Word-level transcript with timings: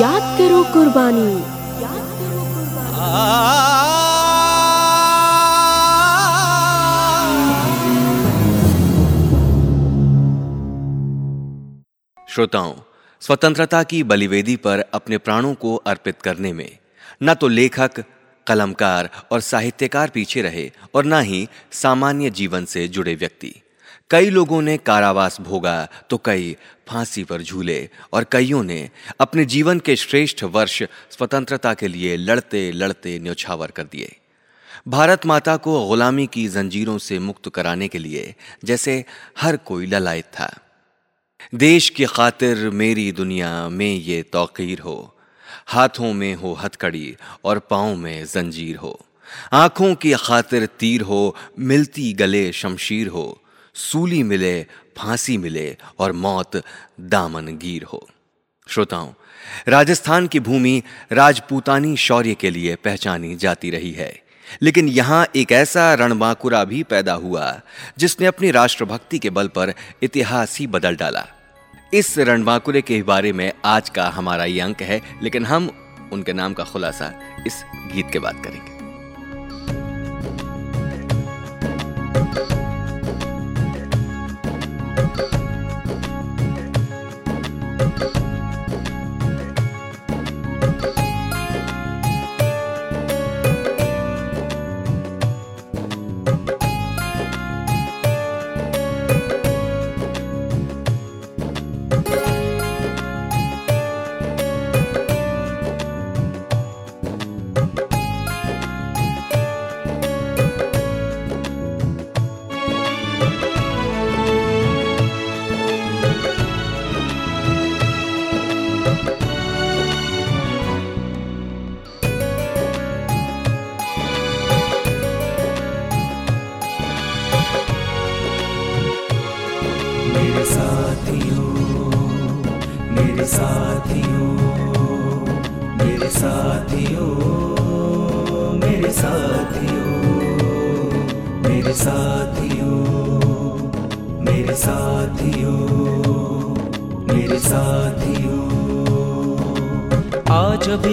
याद 0.00 0.38
करो 0.38 0.62
कुर्बानी। 0.64 1.30
श्रोताओं, 12.32 12.74
स्वतंत्रता 13.20 13.82
की 13.82 14.02
बलिवेदी 14.02 14.56
पर 14.56 14.84
अपने 14.94 15.18
प्राणों 15.18 15.54
को 15.54 15.74
अर्पित 15.76 16.22
करने 16.22 16.52
में 16.52 16.78
न 17.22 17.34
तो 17.34 17.48
लेखक, 17.48 18.04
कलमकार 18.46 19.10
और 19.32 19.40
साहित्यकार 19.40 20.10
पीछे 20.10 20.42
रहे 20.42 20.70
और 20.94 21.04
न 21.04 21.20
ही 21.20 21.48
सामान्य 21.72 22.30
जीवन 22.30 22.64
से 22.64 22.88
जुड़े 22.88 23.14
व्यक्ति। 23.14 23.54
कई 24.10 24.30
लोगों 24.30 24.62
ने 24.62 24.76
कारावास 24.76 25.40
भोगा 25.40 25.88
तो 26.10 26.16
कई 26.18 26.56
फांसी 26.88 27.24
पर 27.24 27.42
झूले, 27.42 27.88
और 28.12 28.24
कईयों 28.24 28.62
ने 28.64 28.90
अपने 29.20 29.44
जीवन 29.44 29.80
के 29.80 29.96
श्रेष्ठ 29.96 30.42
वर्ष 30.44 30.82
स्वतंत्रता 31.10 31.74
के 31.74 31.88
लिए 31.88 32.16
लड़ते 32.16 32.72
लड़ते 32.72 33.18
न्यौछावर 33.18 33.70
कर 33.70 33.82
दिए। 33.82 34.16
भारत 34.88 35.26
माता 35.26 35.56
को 35.56 35.86
गुलामी 35.88 36.26
की 36.26 36.48
जंजीरों 36.48 36.98
से 36.98 37.18
मुक्त 37.18 37.48
कराने 37.48 37.88
के 37.88 37.98
लिए, 37.98 38.34
जैसे 38.64 39.04
हर 39.40 39.56
कोई 39.56 39.86
ललायत 39.86 40.24
था। 40.24 40.50
देश 41.54 41.88
की 41.90 42.04
खातिर 42.04 42.70
मेरी 42.70 43.12
दुनिया 43.12 43.68
में 43.68 43.94
ये 43.94 44.22
तौकीर 44.22 44.80
हो, 44.80 45.14
हाथों 45.66 46.12
में 46.12 46.34
हो 46.34 46.52
हथकड़ी 46.54 47.16
और 47.44 47.58
पाँव 47.58 47.94
में 47.96 48.24
जंजीर 48.24 48.76
हो। 48.76 48.98
आँखों 49.52 49.94
की 49.94 50.12
खातिर 50.12 50.66
तीर 50.66 51.02
हो, 51.02 51.36
मिलती 51.58 52.12
गले 52.12 52.52
शमशीर 52.52 53.08
हो 53.08 53.39
सूली 53.74 54.22
मिले, 54.22 54.62
फांसी 54.96 55.36
मिले 55.36 55.76
और 55.98 56.12
मौत 56.12 56.62
दामनगीर 57.00 57.84
हो। 57.84 58.08
श्रोताओं, 58.68 59.12
राजस्थान 59.68 60.26
की 60.26 60.40
भूमि 60.40 60.82
राजपूतानी 61.12 61.96
शौर्य 61.96 62.34
के 62.34 62.50
लिए 62.50 62.74
पहचानी 62.74 63.36
जाती 63.36 63.70
रही 63.70 63.92
है। 63.92 64.22
लेकिन 64.62 64.88
यहाँ 64.88 65.26
एक 65.36 65.52
ऐसा 65.52 65.94
रणबांकुरा 65.94 66.64
भी 66.64 66.82
पैदा 66.82 67.12
हुआ, 67.12 67.60
जिसने 67.98 68.26
अपनी 68.26 68.50
राष्ट्रभक्ति 68.50 69.18
के 69.18 69.30
बल 69.30 69.48
पर 69.48 69.74
इतिहास 70.02 70.58
ही 70.58 70.66
बदल 70.66 70.96
डाला। 70.96 71.26
इस 71.94 72.18
रणबांकुरे 72.18 72.82
के 72.82 73.02
बारे 73.02 73.32
में 73.32 73.52
आज 73.64 73.90
का 73.90 74.08
हमारा 74.08 74.44
ये 74.44 74.60
अंक 74.60 74.82
है, 74.82 75.02
लेकिन 75.22 75.46
हम 75.46 75.86
उनके 76.12 76.32
नाम 76.32 76.54
का 76.54 76.64
खुलासा 76.64 77.20
इस 77.46 77.64
गीत 77.66 78.10
के 78.12 78.18
बाद 78.18 78.44
करेंगे। 78.44 78.79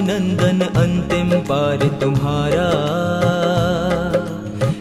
अभिनंदन 0.08 0.60
अंतिम 0.82 1.30
बार 1.30 1.78
तुम्हारा। 2.02 2.68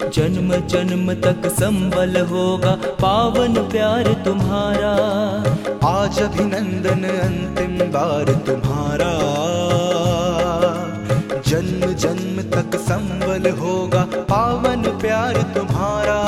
जन्म 0.08 0.52
जन्म 0.66 1.12
तक 1.14 1.48
संबल 1.48 2.20
होगा 2.20 2.70
पावन 3.00 3.54
प्यार 3.54 4.12
तुम्हारा। 4.24 4.92
आज 5.88 6.20
अभिनंदन 6.22 7.02
अंतिम 7.08 7.74
बार 7.90 8.32
तुम्हारा। 8.46 9.10
जन्म 11.48 11.92
जन्म 11.94 12.42
तक 12.54 12.78
संबल 12.78 13.50
होगा 13.50 14.06
पावन 14.30 14.82
प्यार 14.82 15.42
तुम्हारा। 15.56 16.20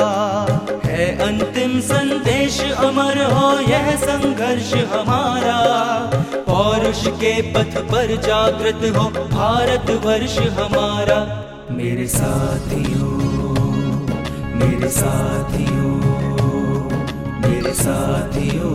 है 0.85 1.07
अंतिम 1.19 1.79
संदेश 1.79 2.61
अमर 2.61 3.23
हो 3.31 3.59
यह 3.59 3.95
संघर्ष 3.95 4.73
हमारा। 4.73 5.59
पौरुष 6.89 7.07
के 7.21 7.31
पथ 7.53 7.75
पर 7.89 8.11
जागृत 8.17 8.81
हो, 8.95 9.03
भारत 9.29 9.89
वर्ष 10.05 10.37
हमारा। 10.57 11.17
मेरे 11.71 12.07
साथियों 12.07 13.11
मेरे 14.55 14.89
साथियों 14.89 15.93
मेरे 17.43 17.73
साथियों 17.73 18.73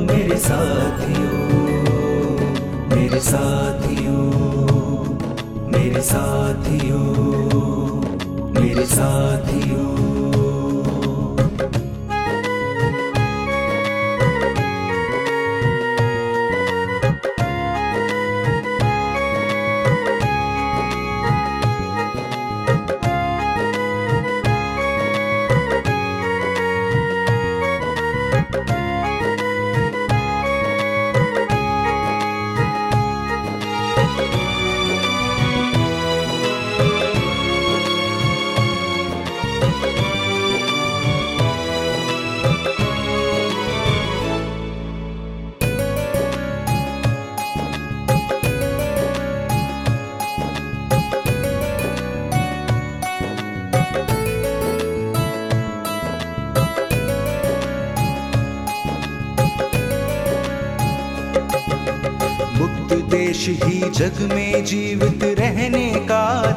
मेरे 0.00 0.38
साथियों 0.46 1.36
मेरे 2.88 3.20
साथियों 3.20 4.26
मेरे 5.72 6.02
साथियों 6.02 7.04
मेरे 8.60 8.86
साथियों। 8.88 10.01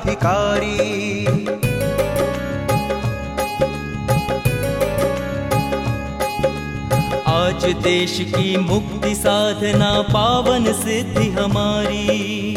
अधिकारी। 0.06 1.26
आज 7.28 7.66
देश 7.84 8.18
की 8.36 8.58
मुक्ति 8.58 9.16
साधना 9.16 9.92
पावन 10.02 10.72
सिद्धि 10.74 11.30
हमारी। 11.30 12.56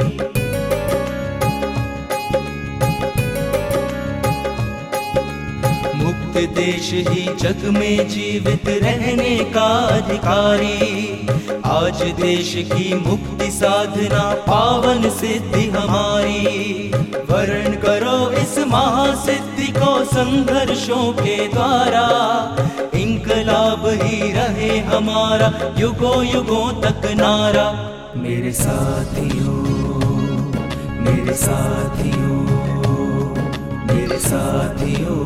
मुक्त 5.94 6.36
देश 6.54 6.92
ही 7.08 7.24
जग 7.36 7.64
में 7.68 8.08
जीवित 8.08 8.68
रहने 8.84 9.36
का 9.54 9.70
अधिकारी। 9.96 11.26
आज 11.66 12.02
देश 12.20 12.54
की 12.72 12.94
मुक्ति 12.94 13.37
साधना, 13.50 14.22
पावन 14.48 15.10
सिद्धि 15.10 15.64
हमारी। 15.70 16.88
वर्ण 17.30 17.76
करो 17.76 18.30
इस 18.30 18.58
महासिद्धि 18.58 19.72
को 19.72 20.04
संघर्षों 20.04 21.12
के 21.12 21.48
द्वारा। 21.48 22.06
इनकलाब 22.94 23.86
ही 23.86 24.32
रहे 24.32 24.78
हमारा, 24.78 25.52
युगों 25.78 26.24
युगों 26.24 26.80
तक 26.80 27.00
नारा। 27.16 27.66
मेरे 28.16 28.52
साथियों 28.52 29.58
मेरे 31.00 31.34
साथियों 31.34 32.40
मेरे 33.86 34.18
साथियों 34.18 35.24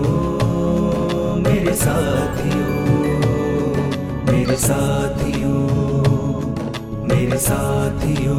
मेरे 1.36 1.74
साथियों 1.74 2.72
मेरे 4.32 4.56
साथियों। 4.56 5.71
मेरे 7.22 7.38
साथियों 7.38 8.36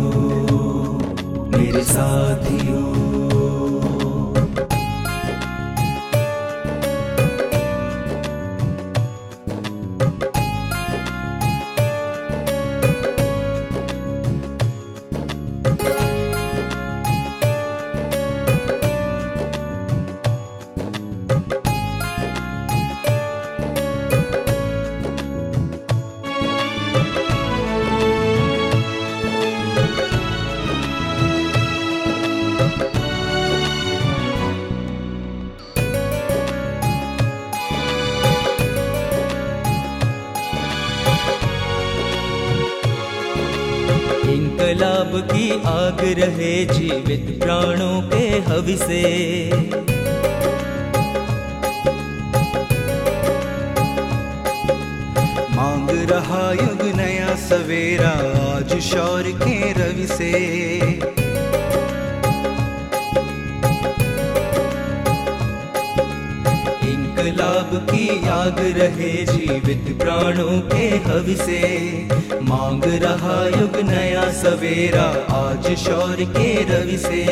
मेरे 1.58 1.84
साथियों। 1.84 3.13
जीवित 46.66 47.26
प्राणों 47.44 48.02
के 48.10 48.26
हवि 48.48 48.76
से 48.78 49.02
मांग 55.56 55.90
रहा 56.12 56.46
युग 56.54 56.82
नया 56.96 57.36
सवेरा, 57.48 58.10
आज 58.54 58.80
शौर 58.82 59.32
के 59.44 59.58
रवि 59.74 60.08
से 60.08 60.32
इनकलाब 66.94 67.76
की 67.92 68.08
आग 68.30 68.60
रहे 68.80 69.13
जीवित 69.44 69.88
प्राणों 70.00 70.60
के 70.68 70.86
हवि 71.06 71.34
से 71.36 71.62
मांग 72.44 72.84
रहा 73.04 73.38
युग 73.46 73.76
नया 73.88 74.22
सवेरा, 74.34 75.08
आज 75.38 75.66
शौर 75.78 76.24
के 76.38 76.52
रवि 76.70 76.98
से 76.98 77.24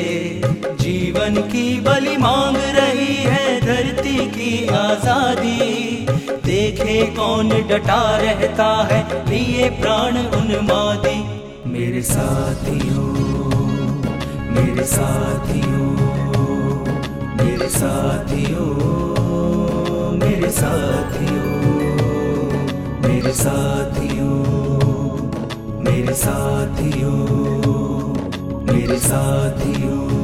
जीवन 0.81 1.41
की 1.53 1.63
बलि 1.81 2.15
मांग 2.17 2.57
रही 2.77 3.15
है 3.25 3.45
धरती 3.61 4.17
की 4.29 4.51
आज़ादी। 4.77 6.05
देखे 6.45 6.97
कौन 7.15 7.49
डटा 7.69 8.01
रहता 8.17 8.69
है 8.91 9.01
लिए 9.29 9.69
प्राण 9.79 10.17
उन्मादी। 10.39 11.17
मेरे 11.71 12.01
साथियों 12.01 13.07
मेरे 14.51 14.83
साथियों 14.87 15.89
मेरे 17.37 17.69
साथियों 17.69 18.69
मेरे 20.17 20.49
साथियों। 20.51 21.50
मेरे 23.21 23.33
साथियों 23.33 24.37
मेरे 25.85 26.13
साथियों 26.13 27.17
मेरे 28.73 28.97
साथियों। 28.97 30.20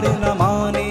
हार 0.00 0.18
न 0.20 0.36
माने 0.38 0.88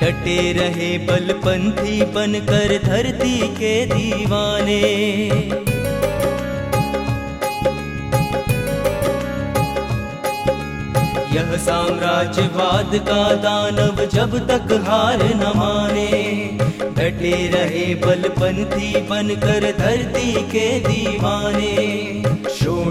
डटे 0.00 0.52
रहे 0.52 0.90
बलपंथी 0.98 2.00
बनकर 2.14 2.76
धरती 2.84 3.38
के 3.48 3.74
दीवाने। 3.86 4.80
यह 11.36 11.56
साम्राज्यवाद 11.56 12.90
का 13.08 13.32
दानव 13.36 14.04
जब 14.06 14.38
तक 14.48 14.72
हार 14.88 15.24
न 15.34 15.52
माने। 15.56 16.10
डटे 16.96 17.34
रहे 17.48 17.94
बलपंथी 17.94 18.92
बनकर 19.10 19.72
धरती 19.78 20.32
के 20.52 20.68
दीवाने। 20.80 22.15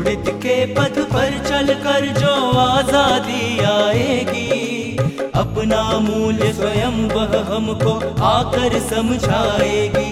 शोणित 0.05 0.27
के 0.41 0.55
पथ 0.73 0.97
पर 1.11 1.37
चलकर 1.45 2.05
जो 2.13 2.31
आज़ादी 2.59 3.45
आएगी, 3.65 4.97
अपना 5.35 5.81
मूल्य 5.99 6.51
स्वयं 6.53 6.97
वह 7.09 7.33
हमको 7.47 7.93
आकर 8.23 8.77
समझाएगी। 8.89 10.11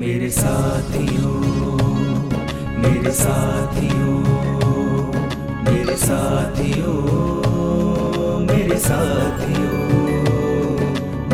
मेरे 0.00 0.28
साथियों 0.30 1.34
मेरे 2.78 3.12
साथियों 3.12 4.20
मेरे 5.64 5.96
साथियों 5.96 6.96
मेरे 8.46 8.78
साथियों 8.78 9.80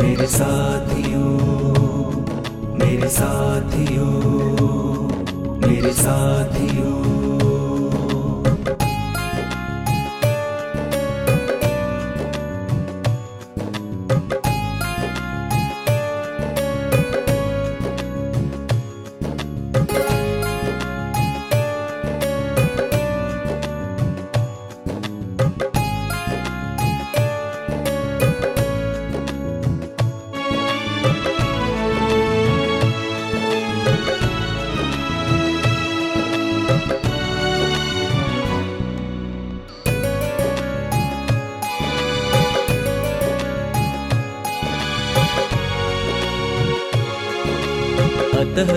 मेरे 0.01 0.27
साथियों 0.29 1.29
मेरे 2.79 3.09
साथियों 3.19 4.11
मेरे 5.67 5.93
साथियों। 5.93 7.18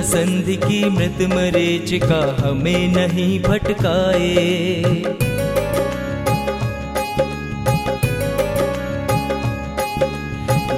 संधि 0.03 0.57
की 0.57 0.85
मृत 0.91 1.19
मरीचिका 1.35 2.21
हमें 2.41 2.89
नहीं 2.89 3.41
भटकाए। 3.41 4.43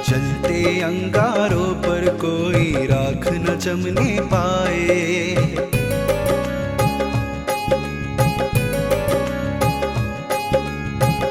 जलते 0.09 0.81
अंगारों 0.81 1.73
पर 1.75 2.09
कोई 2.21 2.85
राख 2.85 3.27
न 3.31 3.57
जमने 3.59 4.19
पाए। 4.33 5.35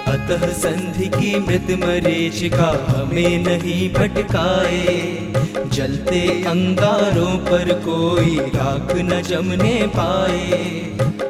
अंतः 0.06 0.46
संधि 0.52 1.06
की 1.06 1.38
मृत 1.38 1.70
मरीचिका 1.84 2.70
हमें 2.88 3.44
नहीं 3.44 3.88
भटकाए। 3.90 5.33
जलते 5.56 6.20
अंगारों 6.44 7.36
पर 7.46 7.72
कोई 7.84 8.36
राख 8.54 8.94
न 8.96 9.20
जमने 9.22 9.74
पाए। 9.96 10.60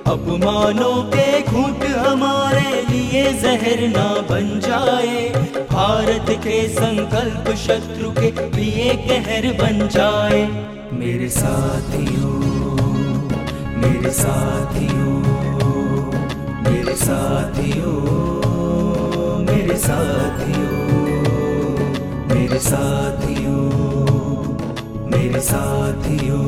अपमानों 0.06 0.96
के 1.12 1.40
घूट 1.42 1.84
हमारे 1.98 2.70
लिए 2.90 3.24
जहर 3.32 3.80
ना 3.88 4.06
बन 4.30 4.48
जाए। 4.60 5.28
भारत 5.72 6.30
के 6.44 6.58
संकल्प 6.68 7.54
शत्रु 7.56 8.10
के 8.10 8.30
लिए 8.56 8.94
कहर 9.06 9.52
बन 9.62 9.88
जाए। 9.88 10.42
मेरे 10.92 11.28
साथियों 11.28 12.34
मेरे 13.76 14.10
साथियों 14.10 15.16
मेरे 16.62 16.94
साथियों 16.94 17.98
मेरे 19.44 19.76
साथियों 19.76 20.72
मेरे 22.34 22.58
साथियों 22.58 23.33
मेरे 25.14 25.40
साथियों 25.40 26.42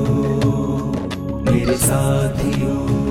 मेरे 1.50 1.76
साथियों। 1.76 3.05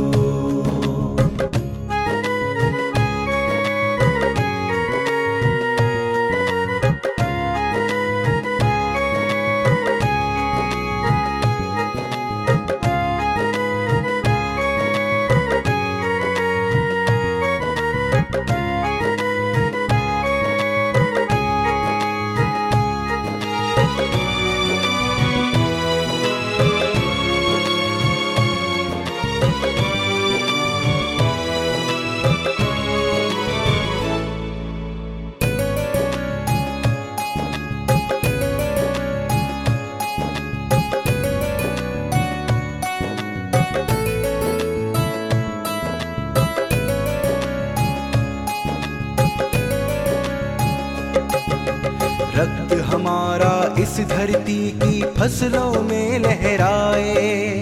फ़सलों 55.35 55.81
में 55.83 56.19
लहराए। 56.19 57.61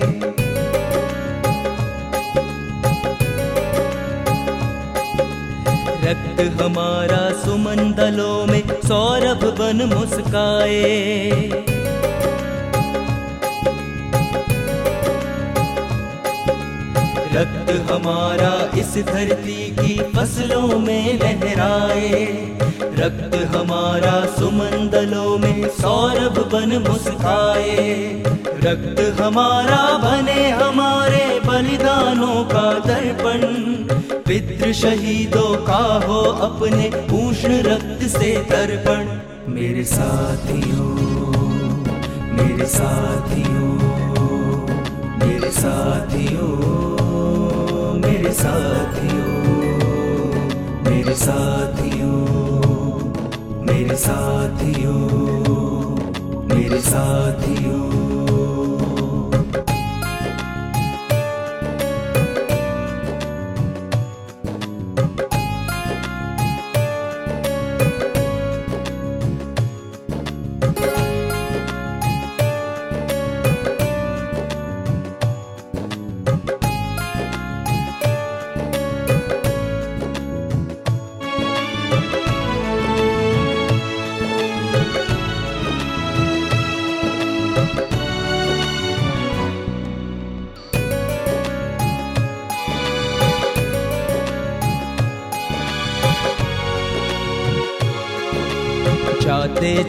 रक्त 6.03 6.62
हमारा 6.62 7.22
सुमंदलों 7.46 8.46
में 8.46 8.62
सौरभ 8.88 9.46
बन 9.60 9.82
मुस्काए। 9.96 10.84
रक्त 17.36 17.92
हमारा 17.92 18.53
इस 18.80 18.98
धरती 19.06 19.62
की 19.72 19.98
फ़सलों 20.15 20.80
में 20.80 21.20
लहराए। 21.20 22.25
रक्त 23.03 23.33
हमारा 23.55 24.13
सुमंदलों 24.36 25.38
में 25.38 25.69
सौरभ 25.69 26.38
बन 26.51 26.75
मुस्काए। 26.83 27.88
रक्त 28.63 29.00
हमारा 29.19 29.79
बने 29.98 30.50
हमारे 30.51 31.25
बलिदानों 31.45 32.38
का 32.45 32.63
दर्पण। 32.86 33.41
पितृ 34.27 34.72
शहीदों 34.74 35.51
का 35.65 35.83
हो 36.05 36.22
अपने 36.48 36.88
उष्ण 37.17 37.60
रक्त 37.62 38.05
से 38.07 38.31
तर्पण 38.51 39.12
मेरे 39.53 39.83
साथियों 39.83 40.91
मेरे 42.33 42.65
साथियों 42.67 43.74
मेरे 45.19 45.51
साथियों 45.51 46.53
मेरे 48.00 48.31
साथियों 48.33 49.31
मेरे 50.89 51.13
साथियों। 51.25 51.93
मेरे 53.94 54.02
साथियों 54.02 54.94
मेरे 56.50 56.80
साथियों। 56.82 58.02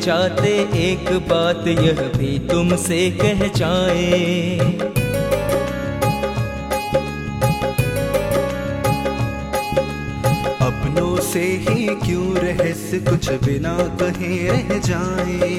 चाहते 0.05 0.51
एक 0.79 1.07
बात 1.29 1.67
यह 1.67 2.01
भी 2.17 2.39
तुमसे 2.39 2.99
कह 3.11 3.47
जाए 3.57 4.59
अपनों 10.61 11.17
से 11.21 11.45
ही 11.69 11.87
क्यों 12.05 12.37
रहस्य 12.37 12.99
कुछ 12.99 13.31
बिना 13.45 13.77
कहे 14.03 14.49
रह 14.49 14.79
जाए? 14.79 15.51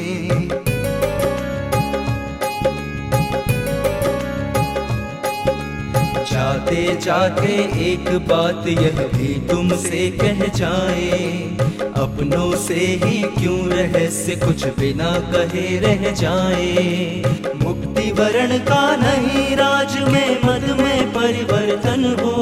चाहते 6.25 6.95
चाहते 6.95 7.53
एक 7.91 8.09
बात 8.27 8.67
यह 8.67 9.07
भी 9.07 9.33
तुमसे 9.47 10.09
कह 10.21 10.45
जाए। 10.55 11.74
अपनों 11.95 12.55
से 12.55 12.75
ही 13.03 13.21
क्यों 13.37 13.59
रहस्य 13.67 14.35
कुछ 14.35 14.65
बिना 14.79 15.11
कहे 15.31 15.79
रह 15.79 16.11
जाए? 16.11 17.23
मुक्ति 17.63 18.11
वरण 18.11 18.57
का 18.57 18.95
नहीं 18.95 19.55
राज 19.55 19.97
में 20.11 20.41
मद 20.45 20.65
में 20.79 21.13
परिवर्तन 21.13 22.03
हो। 22.19 22.35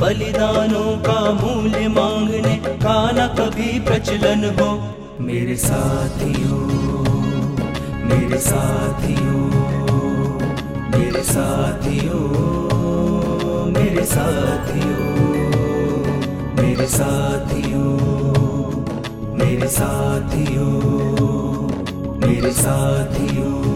बलिदानों 0.00 0.90
का 1.06 1.20
मूल्य 1.32 1.88
मांगने 1.88 2.56
का 2.84 2.98
न 3.10 3.26
कभी 3.38 3.78
प्रचलन 3.80 4.44
हो। 4.60 4.70
मेरे 5.20 5.56
साथियों 5.56 6.60
मेरे 8.04 8.38
साथियों 8.38 9.46
मेरे 10.98 11.22
साथियों 11.22 12.28
मेरे 13.72 14.04
साथियों 14.04 15.08
मेरे 16.62 16.86
साथियों। 16.86 17.67
साथियों 19.68 20.72
मेरे 22.26 22.52
साथियों। 22.52 23.67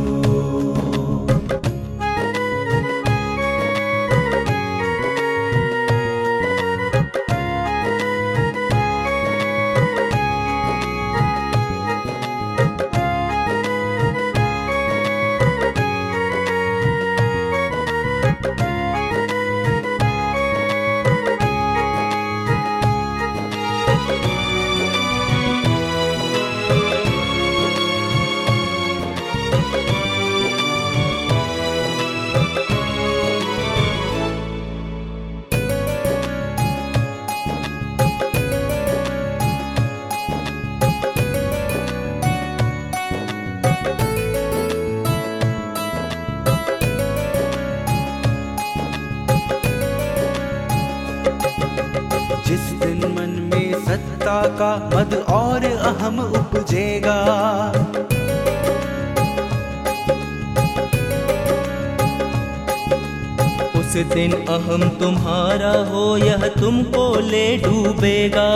दिन 64.04 64.32
अहम 64.32 64.88
तुम्हारा 64.88 65.72
हो, 65.90 66.16
यह 66.16 66.46
तुमको 66.60 67.20
ले 67.20 67.56
डूबेगा। 67.56 68.48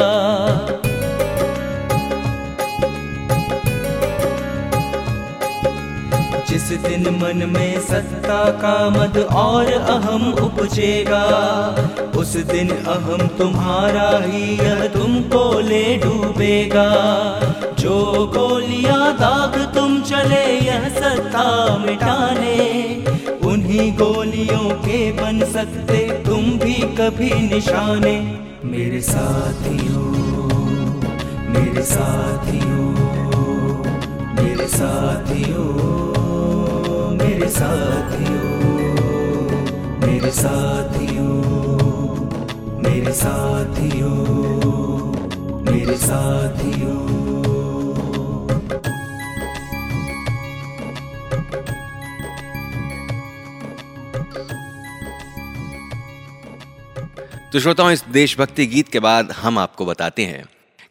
जिस 6.49 6.69
दिन 6.83 7.03
मन 7.23 7.51
में 7.51 7.81
सत्ता 7.81 8.45
का 8.63 8.91
मद 8.91 9.19
और 9.19 9.73
अहम 9.73 10.33
उपजेगा, 10.33 11.25
उस 12.17 12.37
दिन 12.37 12.71
अहम 12.71 13.27
तुम्हारा 13.29 14.09
ही, 14.19 14.57
यह 14.57 14.87
तुमको 14.87 15.61
ले 15.61 15.97
डूबेगा। 15.97 16.89
जो 17.79 18.27
गोलियाँ 18.27 19.13
दाग 19.13 19.56
सत्ता 20.97 21.47
मिटाने, 21.79 22.57
उन्हीं 23.47 23.91
गोलियों 23.93 24.71
के 24.81 25.01
बन 25.13 25.45
सकते 25.53 25.99
तुम 26.27 26.45
भी 26.59 26.75
कभी 26.99 27.31
निशाने। 27.49 28.17
मेरे 28.65 29.01
साथियों 29.01 30.05
मेरे 31.51 31.83
साथियों 31.83 32.89
मेरे 34.35 34.67
साथियों 34.69 35.71
मेरे 37.13 37.49
साथियों 37.49 38.49
मेरे 40.01 40.31
साथियों 40.31 41.37
मेरे 42.83 43.13
साथियों 43.13 44.17
मेरे 45.71 45.97
साथियों। 45.97 47.26
तो 57.57 57.61
श्रोताओं, 57.61 57.91
इस 57.91 58.05
देशभक्ति 58.05 58.67
गीत 58.67 58.89
के 58.89 59.01
बाद 59.01 59.33
हम 59.33 59.59
आपको 59.59 59.87
बताते 59.87 60.25
हैं 60.25 60.45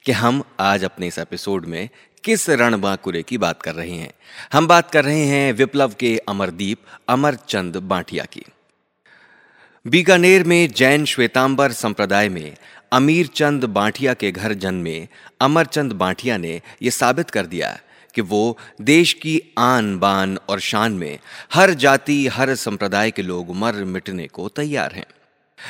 कि 0.05 0.11
हम 0.11 0.43
आज 0.59 0.83
अपने 0.83 1.07
इस 1.07 1.19
एपिसोड 1.19 1.65
में 1.65 1.89
किस 2.23 2.49
रणबांकुरे 2.49 3.23
की 3.23 3.37
बात 3.37 3.61
कर 3.61 3.75
रहे 3.75 3.91
हैं। 3.91 4.11
हम 4.53 4.67
बात 4.67 4.91
कर 4.91 5.05
रहे 5.05 5.25
हैं 5.25 5.53
विप्लव 5.53 5.93
के 5.99 6.17
अमरदीप, 6.17 6.77
अमरचंद 7.09 7.77
बांटिया 7.77 8.25
की। 8.25 8.43
बीकानेर 9.87 10.43
में 10.43 10.71
जैन 10.71 11.05
श्वेतांबर 11.05 11.71
संप्रदाय 11.71 12.29
में 12.29 12.57
अमीर 12.91 13.27
चंद 13.27 13.65
बांटिया 13.65 14.13
के 14.13 14.31
घर 14.31 14.53
जन्मे 14.53 15.07
अमरचंद 15.41 15.91
बांटिया 15.91 16.37
ने 16.37 16.61
यह 16.81 16.89
साबित 16.89 17.29
कर 17.29 17.45
दिया 17.45 17.79
कि 18.15 18.21
वो 18.21 18.57
देश 18.81 19.13
की 19.13 19.41
आन 19.57 19.99
बान 19.99 20.37
और 20.49 20.59
शान 20.59 20.91
में 20.91 21.19
हर 21.53 21.73
जाति, 21.73 22.27
हर 22.27 22.55
संप्रदाय 22.55 23.11
के 23.11 23.21
लोग 23.21 23.55
मर 23.55 23.73
मिटने 23.73 24.27
को 24.27 24.49
तैयार 24.49 24.93
हैं। 24.93 25.05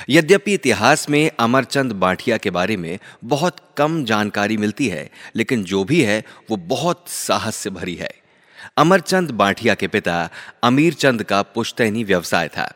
यद्यपि 0.09 0.53
इतिहास 0.53 1.09
में 1.09 1.31
अमरचंद 1.39 1.91
बांटिया 1.91 2.37
के 2.37 2.49
बारे 2.49 2.77
में 2.77 2.99
बहुत 3.23 3.55
कम 3.77 4.05
जानकारी 4.05 4.57
मिलती 4.57 4.87
है, 4.87 5.09
लेकिन 5.35 5.63
जो 5.63 5.83
भी 5.83 6.01
है, 6.01 6.23
वो 6.49 6.57
बहुत 6.57 7.09
साहस 7.09 7.55
से 7.55 7.69
भरी 7.69 7.95
है। 7.95 8.11
अमरचंद 8.77 9.31
बांटिया 9.31 9.75
के 9.75 9.87
पिता 9.87 10.29
अमीर 10.63 10.93
चंद 10.93 11.23
का 11.23 11.41
पुश्तैनी 11.41 12.03
व्यवसाय 12.03 12.47
था। 12.47 12.73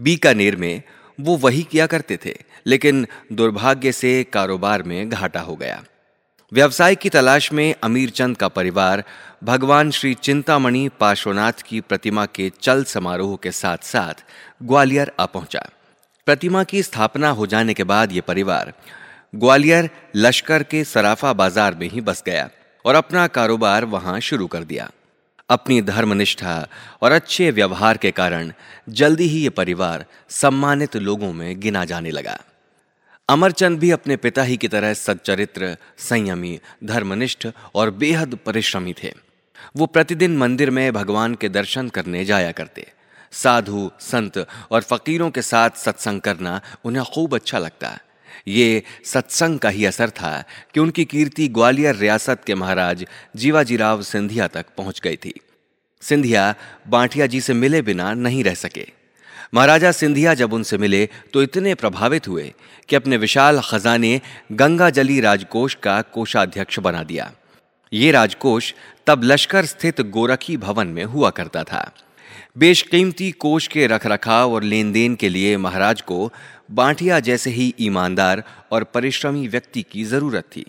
बीकानेर 0.00 0.56
में 0.56 0.82
वो 1.20 1.36
वही 1.36 1.62
किया 1.62 1.86
करते 1.86 2.18
थे, 2.24 2.38
लेकिन 2.66 3.06
दुर्भाग्य 3.32 3.92
से 3.92 4.24
कारोबार 4.24 4.82
में 4.82 5.08
घाटा 5.08 5.40
हो 5.40 5.56
गया। 5.56 5.84
व्यवसाय 6.52 6.94
की 6.94 7.08
तलाश 7.08 7.52
में 7.52 7.74
अमीर 7.82 8.10
चंद 8.10 8.36
का 8.36 8.48
परिवार 8.48 9.04
भगवान 9.44 9.90
श्री 9.90 10.14
चिंतामणि 10.14 10.90
पार्श्वनाथ 11.00 11.52
की 11.66 11.80
प्रतिमा 11.80 12.26
के 12.26 12.52
चल 12.62 12.84
समारोह 12.84 13.36
के 13.42 13.50
साथ 13.50 13.78
साथ 13.82 14.24
ग्वालियर 14.62 15.12
आ 15.20 15.26
पहुँचा। 15.26 15.68
प्रतिमा 16.26 16.62
की 16.64 16.82
स्थापना 16.82 17.28
हो 17.28 17.46
जाने 17.46 17.74
के 17.74 17.84
बाद 17.84 18.12
यह 18.12 18.22
परिवार 18.22 18.72
ग्वालियर 19.34 19.88
लश्कर 20.16 20.62
के 20.62 20.82
सराफा 20.84 21.32
बाज़ार 21.32 21.74
में 21.74 21.88
ही 21.90 22.00
बस 22.00 22.22
गया 22.26 22.48
और 22.84 22.94
अपना 22.94 23.26
कारोबार 23.26 23.84
वहाँ 23.84 24.18
शुरू 24.20 24.46
कर 24.46 24.64
दिया। 24.64 24.90
अपनी 25.50 25.80
धर्मनिष्ठा 25.82 26.54
और 27.02 27.12
अच्छे 27.12 27.50
व्यवहार 27.50 27.96
के 27.96 28.10
कारण 28.10 28.52
जल्दी 28.88 29.24
ही 29.24 29.42
यह 29.44 29.50
परिवार 29.50 30.04
सम्मानित 30.30 30.96
लोगों 30.96 31.32
में 31.32 31.60
गिना 31.60 31.84
जाने 31.84 32.10
लगा। 32.10 32.38
अमरचंद 33.28 33.78
भी 33.78 33.90
अपने 33.90 34.16
पिता 34.16 34.42
ही 34.42 34.56
की 34.56 34.68
तरह 34.68 34.94
सच्चरित्र, 34.94 35.76
संयमी, 35.98 36.58
धर्मनिष्ठ 36.84 37.48
और 37.74 37.90
बेहद 37.90 38.38
परिश्रमी 38.46 38.94
थे। 39.02 39.12
वो 39.76 39.86
प्रतिदिन 39.86 40.36
मंदिर 40.36 40.70
में 40.70 40.92
भगवान 40.92 41.34
के 41.34 41.48
दर्शन 41.48 41.88
करने 41.88 42.24
जाया 42.24 42.52
करते। 42.52 42.86
साधु, 43.32 43.90
संत 44.00 44.38
और 44.70 44.82
फकीरों 44.82 45.30
के 45.30 45.42
साथ 45.42 45.70
सत्संग 45.76 46.20
करना 46.20 46.60
उन्हें 46.84 47.04
खूब 47.04 47.34
अच्छा 47.34 47.58
लगता। 47.58 47.98
ये 48.48 48.82
सत्संग 49.04 49.58
का 49.58 49.68
ही 49.68 49.84
असर 49.84 50.10
था 50.10 50.32
कि 50.74 50.80
उनकी 50.80 51.04
कीर्ति 51.04 51.48
ग्वालियर 51.48 51.96
रियासत 51.96 52.44
के 52.46 52.54
महाराज 52.54 53.04
जीवाजीराव 53.36 54.02
सिंधिया 54.02 54.48
तक 54.48 54.66
पहुँच 54.78 55.00
गई 55.00 55.16
थी। 55.16 55.34
सिंधिया 56.02 56.54
बांटिया 56.88 57.26
जी 57.26 57.40
से 57.40 57.54
मिले 57.54 57.82
बिना 57.82 58.12
नहीं 58.14 58.42
रह 58.44 58.54
सके। 58.54 58.86
महाराजा 59.54 59.92
सिंधिया 59.92 60.34
जब 60.34 60.52
उनसे 60.52 60.78
मिले 60.78 61.08
तो 61.32 61.42
इतने 61.42 61.74
प्रभावित 61.74 62.28
हुए 62.28 62.52
कि 62.88 62.96
अपने 62.96 63.16
विशाल 63.16 63.60
खजाने 63.60 64.20
गंगा 64.52 64.88
जली 64.90 65.20
राजकोष 65.20 65.74
का 65.74 66.00
कोषाध्यक्ष 66.02 66.78
बना 66.78 67.02
दिया। 67.02 67.30
ये 67.92 68.10
राजकोष 68.12 68.72
तब 69.06 69.24
लश्कर 69.24 69.64
स्थित 69.64 70.00
गोरखी 70.00 70.56
भवन 70.56 70.86
में 70.86 71.04
हुआ 71.04 71.30
करता 71.30 71.64
था। 71.64 71.90
बेशकीमती 72.58 73.30
कोष 73.30 73.66
के 73.66 73.86
रखरखाव 73.86 74.52
और 74.54 74.62
लेन 74.62 74.92
देन 74.92 75.14
के 75.14 75.28
लिए 75.28 75.56
महाराज 75.56 76.00
को 76.00 76.32
बांटिया 76.70 77.20
जैसे 77.20 77.50
ही 77.50 77.74
ईमानदार 77.80 78.42
और 78.72 78.84
परिश्रमी 78.84 79.48
व्यक्ति 79.48 79.82
की 79.82 80.04
ज़रूरत 80.04 80.44
थी। 80.44 80.64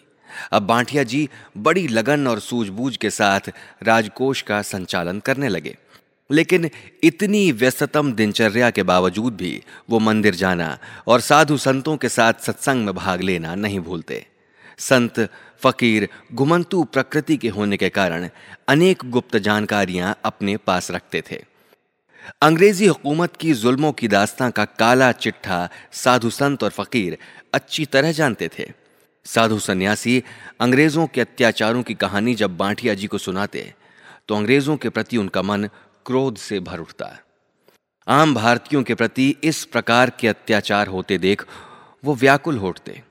अब 0.51 0.63
बांटिया 0.63 1.03
जी 1.03 1.29
बड़ी 1.57 1.87
लगन 1.87 2.27
और 2.27 2.39
सूझबूझ 2.39 2.97
के 2.97 3.09
साथ 3.09 3.51
राजकोष 3.83 4.41
का 4.41 4.61
संचालन 4.61 5.19
करने 5.19 5.49
लगे। 5.49 5.77
लेकिन 6.31 6.69
इतनी 7.03 7.51
व्यस्ततम 7.51 8.13
दिनचर्या 8.13 8.69
के 8.69 8.83
बावजूद 8.83 9.35
भी 9.35 9.63
वो 9.89 9.99
मंदिर 9.99 10.35
जाना 10.35 10.77
और 11.07 11.19
साधु 11.19 11.57
संतों 11.57 11.97
के 11.97 12.09
साथ 12.09 12.33
सत्संग 12.33 12.85
में 12.85 12.95
भाग 12.95 13.21
लेना 13.21 13.55
नहीं 13.55 13.79
भूलते। 13.79 14.25
संत 14.77 15.29
फकीर 15.59 16.09
घुमंतु 16.33 16.83
प्रकृति 16.83 17.37
के 17.37 17.49
होने 17.49 17.77
के 17.77 17.89
कारण 17.89 18.29
अनेक 18.67 19.03
गुप्त 19.05 19.37
जानकारियाँ 19.37 20.19
अपने 20.25 20.57
पास 20.57 20.91
रखते 20.91 21.23
थे। 21.31 21.52
अंग्रेज़ी 22.41 22.85
हुकूमत 22.85 23.35
की 23.35 23.53
जुल्मों 23.53 23.91
की 23.91 24.07
दास्तां 24.07 24.49
का 24.51 24.65
काला 24.79 25.11
चिट्ठा 25.11 25.69
साधु 25.93 26.29
संत 26.29 26.63
और 26.63 26.69
फकीर 26.69 27.17
अच्छी 27.53 27.85
तरह 27.85 28.11
जानते 28.11 28.49
थे। 28.49 28.71
साधु 29.25 29.59
सन्यासी 29.59 30.23
अंग्रेज़ों 30.61 31.07
के 31.07 31.21
अत्याचारों 31.21 31.83
की 31.83 31.93
कहानी 31.93 32.35
जब 32.35 32.57
बांटिया 32.57 32.93
जी 32.93 33.07
को 33.07 33.17
सुनाते 33.17 33.73
तो 34.27 34.35
अंग्रेज़ों 34.35 34.77
के 34.77 34.89
प्रति 34.89 35.17
उनका 35.17 35.41
मन 35.41 35.69
क्रोध 36.05 36.37
से 36.37 36.59
भर 36.59 36.79
उठता। 36.79 37.17
आम 38.07 38.33
भारतीयों 38.35 38.83
के 38.83 38.95
प्रति 38.95 39.35
इस 39.43 39.63
प्रकार 39.65 40.09
के 40.09 40.27
अत्याचार 40.27 40.87
होते 40.87 41.17
देख 41.17 41.45
वो 42.03 42.15
व्याकुल 42.15 42.57
होते 42.57 43.01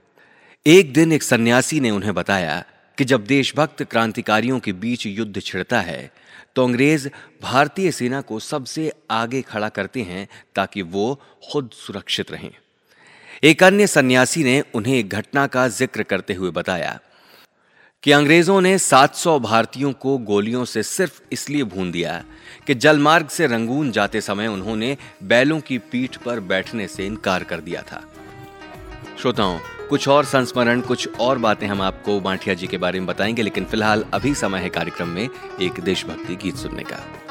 एक 0.67 0.93
दिन 0.93 1.13
एक 1.13 1.23
सन्यासी 1.23 1.81
ने 1.81 1.91
उन्हें 1.91 2.15
बताया 2.15 2.63
कि 2.99 3.05
जब 3.05 3.25
देशभक्त 3.27 3.83
क्रांतिकारियों 3.83 4.59
के 4.61 4.73
बीच 4.75 5.07
युद्ध 5.07 5.41
छिड़ता 5.41 5.81
है 5.81 6.11
तो 6.57 6.65
अंग्रेज़ 6.65 7.09
भारतीय 7.43 7.91
सेना 7.93 8.21
को 8.21 8.39
सबसे 8.39 8.93
आगे 9.11 9.43
खड़ा 9.43 9.69
करते 9.69 10.03
हैं 10.03 10.29
ताकि 10.55 10.83
वो 10.83 11.21
खुद 11.53 11.71
सुरक्षित 11.73 12.31
रहें। 12.31 12.51
एक 13.45 13.63
अन्य 13.63 13.87
सन्यासी 13.87 14.45
ने 14.45 14.63
उन्हें 14.75 14.97
एक 14.97 15.09
घटना 15.09 15.47
का 15.47 15.69
ज़िक्र 15.69 16.03
करते 16.03 16.35
हुए 16.35 16.51
बताया 16.51 16.99
कि 18.03 18.13
अंग्रेज़ों 18.13 18.61
ने 18.61 18.79
700 18.79 19.39
भारतीयों 19.41 19.93
को 19.93 20.19
गोलियों 20.19 20.65
से 20.65 20.83
सिर्फ़ 20.83 21.21
इसलिए 21.33 21.65
भून 21.65 21.91
दिया 21.91 22.25
कि 22.67 22.75
जलमार्ग 22.75 23.29
से 23.29 23.47
रंगून 23.47 23.91
जाते 23.91 24.21
समय 24.21 24.47
उन्होंने 24.47 24.97
बैलों 25.23 25.61
की 25.61 25.79
पीठ 25.79 26.17
पर 26.17 26.41
बैठने 26.41 26.89
से 26.89 27.07
इनकार 27.07 27.45
कर 27.45 27.61
दिया 27.61 27.83
था। 27.83 28.03
श्रोताओं 29.19 29.59
कुछ 29.93 30.09
और 30.09 30.25
संस्मरण, 30.25 30.81
कुछ 30.81 31.09
और 31.21 31.39
बातें 31.39 31.67
हम 31.67 31.83
आपको 31.83 32.21
बांटिया 32.21 32.55
जी 32.55 32.67
के 32.67 32.79
बारे 32.79 33.01
में 33.01 33.07
बताएँगे, 33.07 33.43
लेकिन 33.43 33.65
फ़िलहाल 33.65 34.05
अभी 34.15 34.35
समय 34.35 34.59
है 34.59 34.69
कार्यक्रम 34.69 35.09
में 35.09 35.29
एक 35.63 35.81
देशभक्ति 35.81 36.37
गीत 36.37 36.57
सुनने 36.57 36.83
का। 36.83 37.22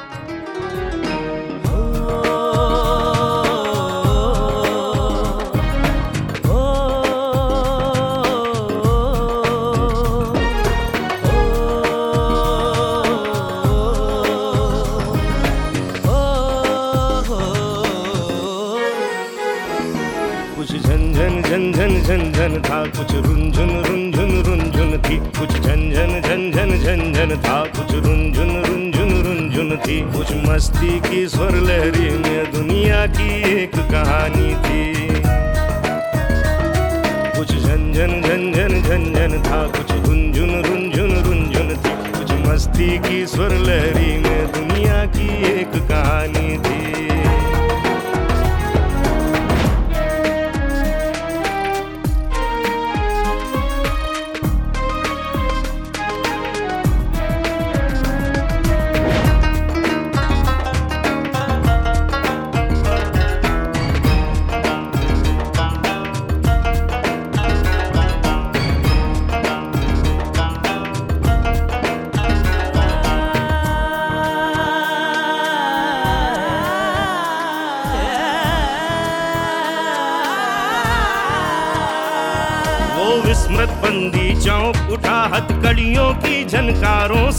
झन 22.42 22.60
था 22.62 22.78
कुछ 22.86 23.12
रुंझुन 23.14 23.68
रुंझुन 23.86 24.30
रुंझुन 24.46 24.90
थी। 25.02 25.16
कुछ 25.38 25.52
झंझन 25.52 26.20
झंझन 26.20 26.50
झन 26.50 26.70
झन 26.78 26.80
झन 26.82 27.12
झन 27.12 27.34
था 27.36 27.58
कुछ 27.76 27.92
रुंझुन 27.94 28.50
रुंझुन 28.64 29.12
रुंझुन 29.26 29.76
थी। 29.76 30.00
कुछ 30.12 30.32
मस्ती 30.48 30.98
की 31.00 31.28
स्वर 31.28 31.50
लहरी 31.50 32.08
में 32.18 32.50
दुनिया 32.52 33.04
की 33.06 33.28
एक 33.52 33.76
कहानी 33.92 34.54
थी। 34.64 34.82
कुछ 37.36 37.54
झंझन 37.54 38.20
झंझन 38.22 38.52
झन 38.52 38.82
झन 38.82 38.82
झन 38.82 39.12
झन 39.14 39.42
था 39.42 39.62
कुछ 39.78 39.92
रुंझुन 40.08 40.54
रुंझुन 40.66 41.14
रुंझुन 41.24 41.74
थी। 41.76 41.94
कुछ 42.10 42.32
मस्ती 42.48 42.98
की 42.98 43.26
स्वर 43.26 43.54
लहरी 43.68 44.18
में 44.18 44.46
दुनिया 44.52 45.04
की 45.16 45.28
एक 45.52 45.82
कहानी 45.88 46.58
थी। 46.58 47.21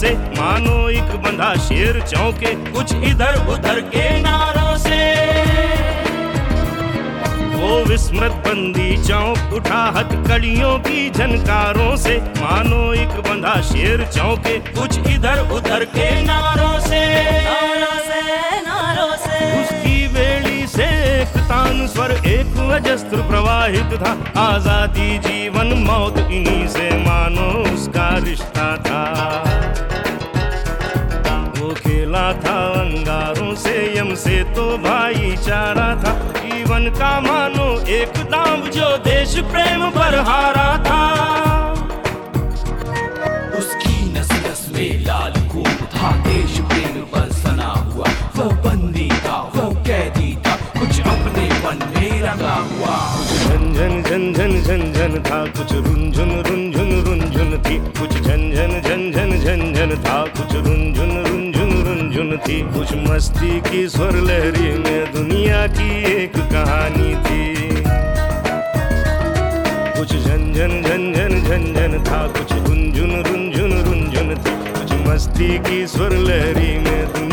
से। 0.03 0.13
मानो 0.37 0.77
एक 0.91 1.15
बंधा 1.23 1.53
शेर 1.63 1.99
चौके 2.03 2.53
कुछ 2.71 2.93
इधर 3.03 3.35
उधर 3.47 3.79
के 3.89 4.07
नारों 4.21 4.75
से। 4.77 5.01
वो 7.55 7.83
विस्मृत 7.85 8.31
बंदी 8.47 8.95
चौंक 9.07 9.53
उठा 9.53 9.83
हथकड़ियों 9.97 10.77
की 10.79 11.09
झनकारों 11.09 11.95
से। 11.97 12.17
मानो 12.39 12.81
एक 12.95 13.15
बंधा 13.27 13.55
शेर 13.63 14.05
चौके 14.07 14.57
कुछ 14.71 14.99
इधर 15.07 15.39
उधर 15.51 15.85
के 15.95 16.09
नारों 16.23 16.79
से। 16.79 17.01
नारों 17.43 17.99
से 18.01 18.21
नारों 18.67 19.15
से। 19.17 19.39
उसकी 19.61 20.07
बेड़ी 20.09 20.67
से 20.67 20.89
एक 21.13 21.37
तान 21.49 21.87
स्वर 21.87 22.11
एक 22.27 22.59
अजस्त्र 22.73 23.27
प्रवाहित 23.29 23.97
था। 24.03 24.13
आज़ादी 24.41 25.17
जीवन 25.21 25.73
मौत 25.87 26.17
इन्हीं 26.19 26.67
से 26.67 26.89
मानो 26.99 27.49
उसका 27.73 28.09
रिश्ता 28.25 28.75
था। 28.79 29.03
वो 32.13 32.25
था 32.43 32.57
अंगारों 32.79 33.53
से 33.55 33.73
यम 33.97 34.13
से 34.15 34.43
तो 34.53 34.65
भाईचारा 34.77 35.87
था। 36.03 36.11
जीवन 36.35 36.83
का 36.99 37.09
मानो 37.21 37.65
एक 37.89 38.17
दाम 38.31 38.61
जो 38.69 38.89
देश 39.07 39.33
प्रेम 39.51 39.81
पर 39.89 40.17
हारा 40.27 40.67
था। 40.85 41.01
उसकी 43.59 43.95
नस 44.13 44.31
नस 44.45 44.61
में 44.75 45.05
लाल 45.05 45.33
खून 45.49 45.73
था 45.95 46.11
देश 46.27 46.59
प्रेम 46.69 47.01
पर 47.13 47.31
सना 47.33 47.71
हुआ। 47.89 48.07
वो 48.37 48.49
बंदी 48.61 49.09
था 49.25 49.41
वो 49.55 49.69
कैदी 49.81 50.35
था 50.45 50.55
कुछ 50.79 50.99
अपने 51.01 51.47
मन 51.65 51.83
में 51.95 52.21
रंगा 52.21 52.55
हुआ। 52.69 52.95
झन 53.43 53.73
झन 53.73 54.01
झन 54.03 54.33
झन 54.33 54.61
झन 54.61 54.91
झन 54.93 55.21
था 55.29 55.43
कुछ 55.57 55.73
रुंझुन 55.73 56.31
रुंझुन 56.47 56.91
रुंझुन 57.07 57.61
थी। 57.65 57.79
कुछ 57.99 58.21
झंझन 58.21 58.81
झंझन 58.81 59.11
झंझन 59.11 59.11
झन 59.11 59.39
झन 59.43 59.73
झन 59.73 59.97
था 60.05 60.23
कुछ 60.37 60.55
रुंझुन। 60.55 60.82
कुछ 62.73 62.93
मस्ती 62.95 63.61
की 63.61 63.89
स्वर 63.89 64.11
लहरी 64.11 64.71
में 64.79 65.13
दुनिया 65.13 65.67
की 65.67 65.89
एक 66.13 66.37
कहानी 66.37 67.15
थी। 67.15 67.43
कुछ 69.97 70.15
झंझन 70.15 70.81
झंझन 70.81 71.13
झन 71.13 71.13
झन 71.13 71.43
झन 71.43 71.73
झन 71.73 72.03
था, 72.03 72.27
कुछ 72.27 72.53
रुंझुन 72.53 73.11
रुंझुन 73.23 73.71
रुंझुन 73.83 74.35
थी। 74.35 74.55
कुछ 74.71 74.93
मस्ती 75.07 75.57
की 75.59 75.87
स्वर 75.87 76.11
लहरी 76.11 76.77
में 76.79 77.07
दुनिया 77.07 77.32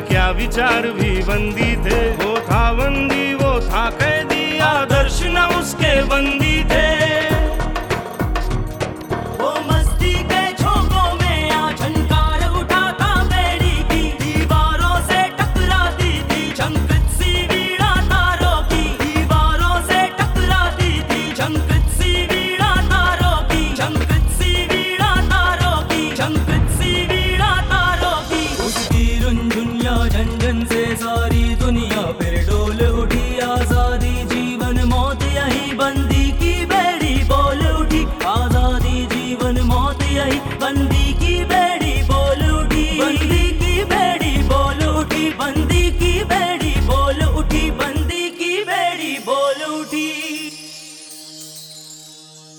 क्या 0.00 0.30
विचार 0.30 0.90
भी 0.90 1.10
बंदी 1.22 1.74
था। 1.76 1.97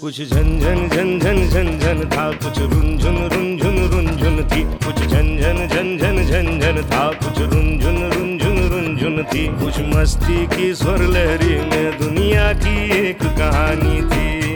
कुछ 0.10 0.22
झंझन 0.22 0.88
झंझन 0.90 1.20
झन 1.20 1.50
झन 1.50 1.50
झन 1.50 1.68
झन 1.80 2.00
था 2.10 2.24
कुछ 2.44 2.58
रुंझुन 2.62 3.18
रुंझुन 3.34 3.76
रुंझुन 3.92 4.42
थी 4.52 4.64
कुछ 4.86 5.02
झंझन 5.02 5.58
झंझन 5.68 5.98
झन 5.98 6.16
झन 6.22 6.24
झन 6.24 6.48
झन 6.60 6.82
था 6.92 7.02
कुछ 7.24 7.42
रुंझुन 7.52 7.98
रुंझुन 8.14 8.58
रुंझुन 8.72 9.22
थी 9.34 9.46
कुछ 9.60 9.80
मस्ती 9.94 10.46
की 10.56 10.74
स्वर 10.76 11.02
लहरी 11.14 11.56
में 11.70 12.00
दुनिया 12.00 12.52
की 12.64 12.76
एक 13.00 13.22
कहानी 13.38 14.02
थी 14.10 14.56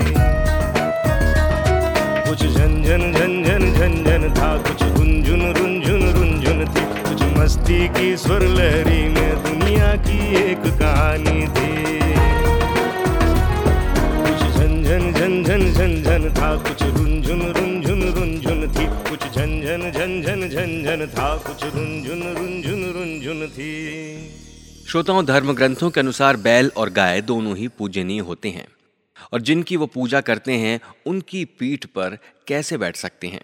कुछ 2.30 2.46
झंझन 2.46 3.12
झंझन 3.12 3.44
झन 3.44 3.72
झन 3.74 3.74
झन 3.74 4.04
झन 4.04 4.30
था 4.40 4.56
कुछ 4.70 4.84
रुंझुन 4.98 5.46
रुंझुन 5.58 6.10
रुंझुन 6.16 6.66
थी 6.66 6.86
कुछ 7.04 7.22
मस्ती 7.38 7.88
की 8.00 8.16
स्वर 8.18 8.48
लहरी 8.58 9.04
में 9.10 9.30
दुनिया 9.44 9.96
की 10.08 10.36
एक 10.46 10.68
कहानी 10.80 11.48
थी 11.48 12.03
झन 15.74 16.04
झन 16.04 16.04
झन 16.04 16.28
झन 16.28 16.34
था 16.34 16.56
कुछ 16.56 16.84
रुंझुन 16.84 17.42
रुंझुन 17.42 18.14
रुंझुन 18.14 18.68
थी। 18.68 19.10
कुछ 19.10 19.20
झन 19.20 19.62
झन 19.62 19.92
झन 19.92 20.22
झन 20.22 20.50
झन 20.50 20.84
झन 20.84 21.08
था 21.08 21.38
कुछ 21.38 21.64
रुंझुन 21.64 22.24
रुंझुन 22.24 22.94
रुंझुन 22.94 23.48
थी। 23.48 24.30
श्रोताओं 24.90 25.26
धर्म 25.26 25.54
ग्रंथों 25.54 25.90
के 25.90 26.00
अनुसार 26.00 26.38
बैल 26.38 26.72
और 26.78 26.90
गाय 26.90 27.22
दोनों 27.22 27.58
ही 27.58 27.68
पूजनीय 27.68 28.20
होते 28.20 28.50
हैं। 28.50 28.68
और 29.34 29.42
जिनकी 29.42 29.76
वो 29.76 29.86
पूजा 29.86 30.22
करते 30.22 30.52
हैं, 30.52 30.80
उनकी 31.06 31.46
पीठ 31.46 31.86
पर 31.86 32.18
कैसे 32.48 32.78
बैठ 32.78 32.96
सकते 32.96 33.28
हैं? 33.28 33.42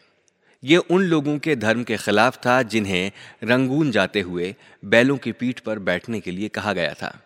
ये 0.63 0.77
उन 0.77 1.01
लोगों 1.01 1.37
के 1.37 1.55
धर्म 1.55 1.83
के 1.83 1.97
खिलाफ 1.97 2.37
था 2.37 2.61
जिन्हें 2.61 3.11
रंगून 3.43 3.91
जाते 3.91 4.21
हुए 4.21 4.55
बैलों 4.85 5.17
की 5.17 5.31
पीठ 5.31 5.59
पर 5.59 5.79
बैठने 5.79 6.19
के 6.19 6.31
लिए 6.31 6.47
कहा 6.47 6.73
गया 6.73 6.93
था। 6.93 7.19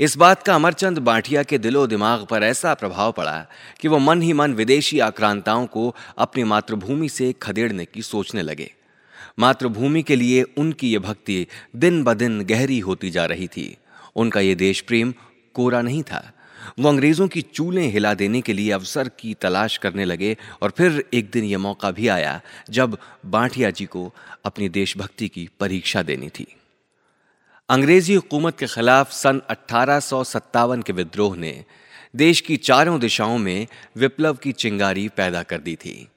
इस 0.00 0.16
बात 0.16 0.42
का 0.42 0.54
अमरचंद 0.54 0.98
बांटिया 0.98 1.42
के 1.42 1.58
दिलो 1.58 1.86
दिमाग 1.86 2.26
पर 2.26 2.42
ऐसा 2.42 2.74
प्रभाव 2.74 3.12
पड़ा 3.12 3.46
कि 3.80 3.88
वो 3.88 3.98
मन 3.98 4.22
ही 4.22 4.32
मन 4.32 4.54
विदेशी 4.54 4.98
आक्रांताओं 4.98 5.66
को 5.66 5.94
अपनी 6.18 6.44
मातृभूमि 6.44 7.08
से 7.08 7.34
खदेड़ने 7.42 7.84
की 7.84 8.02
सोचने 8.02 8.42
लगे। 8.42 8.74
मातृभूमि 9.38 10.02
के 10.02 10.16
लिए 10.16 10.42
उनकी 10.42 10.92
ये 10.92 10.98
भक्ति 10.98 11.46
दिन 11.76 12.04
ब 12.04 12.14
दिन 12.14 12.40
गहरी 12.44 12.78
होती 12.78 13.10
जा 13.10 13.24
रही 13.24 13.48
थी। 13.48 13.76
उनका 14.16 14.40
ये 14.40 14.54
देश 14.54 14.80
प्रेम 14.80 15.14
कोरा 15.54 15.82
नहीं 15.82 16.02
था। 16.02 16.32
वो 16.78 16.88
अंग्रेज़ों 16.88 17.28
की 17.28 17.42
चूलें 17.42 17.92
हिला 17.92 18.14
देने 18.14 18.40
के 18.40 18.52
लिए 18.52 18.70
अवसर 18.70 19.08
की 19.08 19.34
तलाश 19.34 19.76
करने 19.76 20.04
लगे 20.04 20.36
और 20.62 20.70
फिर 20.70 21.04
एक 21.14 21.30
दिन 21.30 21.44
यह 21.44 21.58
मौका 21.58 21.90
भी 21.90 22.08
आया 22.08 22.40
जब 22.70 22.98
बांटिया 23.26 23.70
जी 23.70 23.84
को 23.84 24.14
अपनी 24.44 24.68
देशभक्ति 24.68 25.28
की 25.28 25.48
परीक्षा 25.60 26.02
देनी 26.02 26.28
थी। 26.28 26.46
अंग्रेज़ी 27.72 28.14
हुकूमत 28.14 28.58
के 28.58 28.66
खिलाफ 28.66 29.12
सन 29.12 29.40
अठारह 29.50 30.00
के 30.82 30.92
विद्रोह 30.92 31.36
ने 31.36 31.64
देश 32.16 32.40
की 32.40 32.56
चारों 32.56 33.00
दिशाओं 33.00 33.38
में 33.38 33.66
विप्लव 33.96 34.34
की 34.34 34.52
चिंगारी 34.52 35.08
पैदा 35.08 35.42
कर 35.42 35.58
दी 35.58 35.76
थी। 35.76 36.08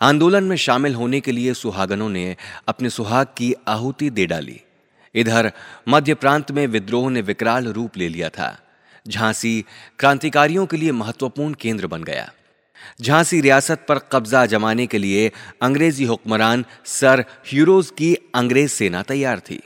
आंदोलन 0.00 0.44
में 0.44 0.56
शामिल 0.56 0.94
होने 0.94 1.20
के 1.20 1.32
लिए 1.32 1.54
सुहागनों 1.54 2.08
ने 2.08 2.36
अपने 2.68 2.90
सुहाग 2.90 3.26
की 3.26 3.54
आहुति 3.68 4.10
दे 4.10 4.26
डाली। 4.26 4.60
इधर, 5.14 5.52
मध्य 5.88 6.14
प्रांत 6.14 6.50
में 6.50 6.66
विद्रोह 6.66 7.10
ने 7.10 7.20
विकराल 7.20 7.66
रूप 7.66 7.96
ले 7.96 8.08
लिया 8.08 8.28
था। 8.28 8.58
झांसी 9.08 9.64
क्रांतिकारियों 9.98 10.66
के 10.66 10.76
लिए 10.76 10.92
महत्वपूर्ण 10.92 11.54
केंद्र 11.54 11.86
बन 11.86 12.04
गया। 12.04 12.32
झांसी 13.02 13.40
रियासत 13.40 13.86
पर 13.88 13.98
कब्जा 13.98 14.46
जमाने 14.46 14.86
के 14.86 14.98
लिए 14.98 15.32
अंग्रेज़ी 15.62 16.04
हुक्मरान 16.04 16.64
सर 16.84 17.24
ह्यूरोज 17.46 17.90
की 17.90 18.16
अंग्रेज़ 18.34 18.70
सेना 18.70 19.02
तैयार 19.02 19.40
थी। 19.40 19.62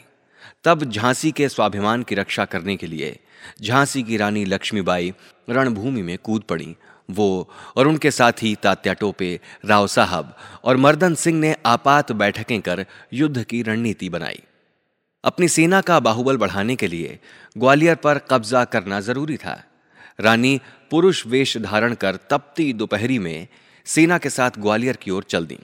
तब 0.65 0.85
झांसी 0.85 1.31
के 1.33 1.49
स्वाभिमान 1.49 2.03
की 2.03 2.15
रक्षा 2.15 2.45
करने 2.45 2.77
के 2.77 2.87
लिए 2.87 3.19
झांसी 3.63 4.03
की 4.03 4.17
रानी 4.17 4.45
लक्ष्मीबाई 4.45 5.13
रणभूमि 5.51 6.03
में 6.03 6.19
कूद 6.19 6.43
पड़ी। 6.43 6.75
वो 7.11 7.51
और 7.77 7.89
उनके 7.89 8.11
साथी 8.11 8.55
तात्या 8.55 8.93
टोपे, 8.93 9.41
राव 9.65 9.87
साहब 9.87 10.37
और 10.65 10.77
मर्दन 10.77 11.15
सिंह 11.15 11.39
ने 11.41 11.55
आपात 11.67 12.13
बैठकें 12.13 12.61
कर 12.61 12.85
युद्ध 13.13 13.43
की 13.43 13.63
रणनीति 13.63 14.09
बनाई। 14.09 14.41
अपनी 15.25 15.49
सेना 15.49 15.81
का 15.81 15.99
बाहुबल 16.01 16.37
बढ़ाने 16.37 16.77
के 16.77 16.89
लिए 16.89 17.19
ग्वालियर 17.57 17.95
पर 17.95 18.19
कब्जा 18.19 18.65
करना 18.65 19.01
ज़रूरी 19.01 19.37
था। 19.37 19.63
रानी 20.21 20.61
पुरुष 20.91 21.27
वेश 21.27 21.57
धारण 21.57 21.95
कर 21.95 22.17
तपती 22.31 22.73
दोपहरी 22.73 23.19
में 23.19 23.49
सेना 23.87 24.19
के 24.19 24.31
साथ 24.31 24.51
ग्वालियर 24.59 24.97
की 24.97 25.11
ओर 25.11 25.23
चल 25.23 25.47
दी। 25.47 25.59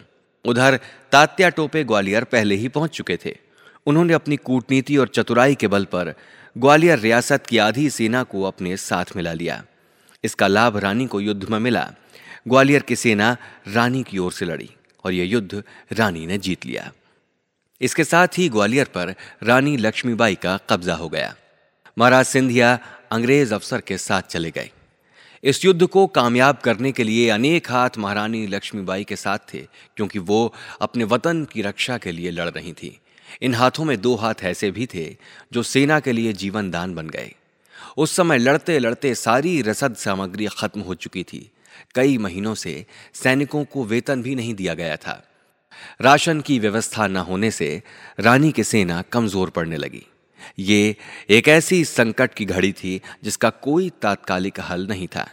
उधर 0.45 0.79
तात्या 1.13 1.49
टोपे 1.49 1.85
ग्वालियर 1.85 2.25
पहले 2.25 2.55
ही 2.55 2.69
पहुँच 2.69 2.91
चुके 2.91 3.17
थे। 3.17 3.46
उन्होंने 3.87 4.12
अपनी 4.12 4.37
कूटनीति 4.37 4.96
और 4.96 5.09
चतुराई 5.09 5.55
के 5.55 5.68
बल 5.68 5.85
पर 5.85 6.14
ग्वालियर 6.59 6.99
रियासत 6.99 7.46
की 7.46 7.59
आधी 7.59 7.90
सेना 7.90 8.22
को 8.22 8.42
अपने 8.42 8.77
साथ 8.77 9.05
मिला 9.16 9.33
लिया। 9.33 9.64
इसका 10.25 10.46
लाभ 10.46 10.77
रानी 10.77 11.07
को 11.07 11.20
युद्ध 11.20 11.49
में 11.49 11.59
मिला। 11.59 11.92
ग्वालियर 12.49 12.83
की 12.83 12.96
सेना 12.96 13.37
रानी 13.68 14.03
की 14.03 14.18
ओर 14.18 14.33
से 14.33 14.44
लड़ी 14.44 14.70
और 15.05 15.12
यह 15.12 15.25
युद्ध 15.25 15.62
रानी 15.92 16.27
ने 16.27 16.38
जीत 16.38 16.66
लिया। 16.66 16.92
इसके 17.81 18.05
साथ 18.05 18.29
ही 18.38 18.49
ग्वालियर 18.49 18.87
पर 18.87 19.14
रानी 19.42 19.77
लक्ष्मीबाई 19.77 20.35
का 20.35 20.59
कब्जा 20.70 20.94
हो 20.94 21.09
गया। 21.09 21.35
महाराज 21.99 22.27
सिंधिया 22.27 22.79
अंग्रेज़ 23.12 23.55
अफसर 23.55 23.81
के 23.81 23.99
साथ 23.99 24.22
चले 24.22 24.51
गए। 24.51 24.70
इस 25.44 25.64
युद्ध 25.64 25.87
को 25.87 26.07
कामयाब 26.07 26.57
करने 26.57 26.92
के 26.92 27.05
लिए 27.05 27.29
अनेक 27.31 27.70
हाथ 27.70 27.90
महारानी 27.99 28.46
लक्ष्मीबाई 28.46 29.05
के 29.05 29.16
साथ 29.16 29.38
थे, 29.55 29.59
क्योंकि 29.96 30.18
वो 30.18 30.55
अपने 30.81 31.05
वतन 31.05 31.44
की 31.44 31.62
रक्षा 31.62 31.99
के 31.99 32.12
लिए 32.12 32.31
लड़ 32.31 32.51
रही 32.51 32.72
थी। 32.72 33.01
इन 33.43 33.55
हाथों 33.55 33.85
में 33.85 34.01
दो 34.01 34.15
हाथ 34.15 34.35
ऐसे 34.43 34.71
भी 34.71 34.87
थे, 34.87 35.17
जो 35.53 35.62
सेना 35.62 36.01
के 36.01 36.12
लिए 36.12 36.33
जीवन 36.33 36.71
दान 36.71 36.95
बन 36.95 37.09
गए। 37.09 37.35
उस 37.97 38.17
समय 38.17 38.39
लड़ते 38.39 38.79
लड़ते 38.79 39.15
सारी 39.15 39.62
रसद 39.62 39.97
सामग्री 39.97 40.49
खत्म 40.59 40.81
हो 40.81 40.95
चुकी 40.95 41.23
थी। 41.23 41.51
कई 41.95 42.19
महीनों 42.19 42.55
से 42.55 42.87
सैनिकों 43.15 43.65
को 43.65 43.85
वेतन 43.85 44.23
भी 44.23 44.35
नहीं 44.35 44.55
दिया 44.55 44.75
गया 44.75 44.97
था। 44.97 45.29
राशन 46.01 46.41
की 46.41 46.59
व्यवस्था 46.59 47.07
न 47.07 47.17
होने 47.17 47.51
से 47.51 47.83
रानी 48.21 48.53
की 48.53 48.65
सेना 48.65 49.03
कमज़ोर 49.03 49.51
पड़ने 49.51 49.77
लगी। 49.77 50.07
ये 50.59 50.97
एक 51.31 51.49
ऐसी 51.49 51.85
संकट 51.85 52.35
की 52.35 52.45
घड़ी 52.45 52.73
थी, 52.73 53.01
जिसका 53.25 53.51
कोई 53.51 53.91
तात्कालिक 54.03 54.61
हल 54.61 54.87
नहीं 54.87 55.07
था। 55.07 55.31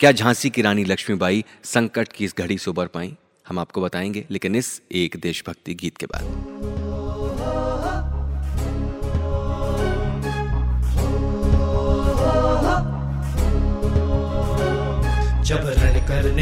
क्या 0.00 0.12
झांसी 0.12 0.50
की 0.50 0.62
रानी 0.62 0.84
लक्ष्मीबाई 0.84 1.44
संकट 1.64 2.12
की 2.12 2.24
इस 2.24 2.34
घड़ी 2.38 2.58
से 2.58 2.70
उबर 2.70 2.86
पाई? 2.86 3.16
हम 3.48 3.58
आपको 3.58 3.82
बताएँगे, 3.82 4.26
लेकिन 4.30 4.56
इस 4.56 4.82
एक 4.92 5.16
देशभक्ति 5.16 5.74
गीत 5.74 5.96
के 5.96 6.06
बाद। 6.06 6.75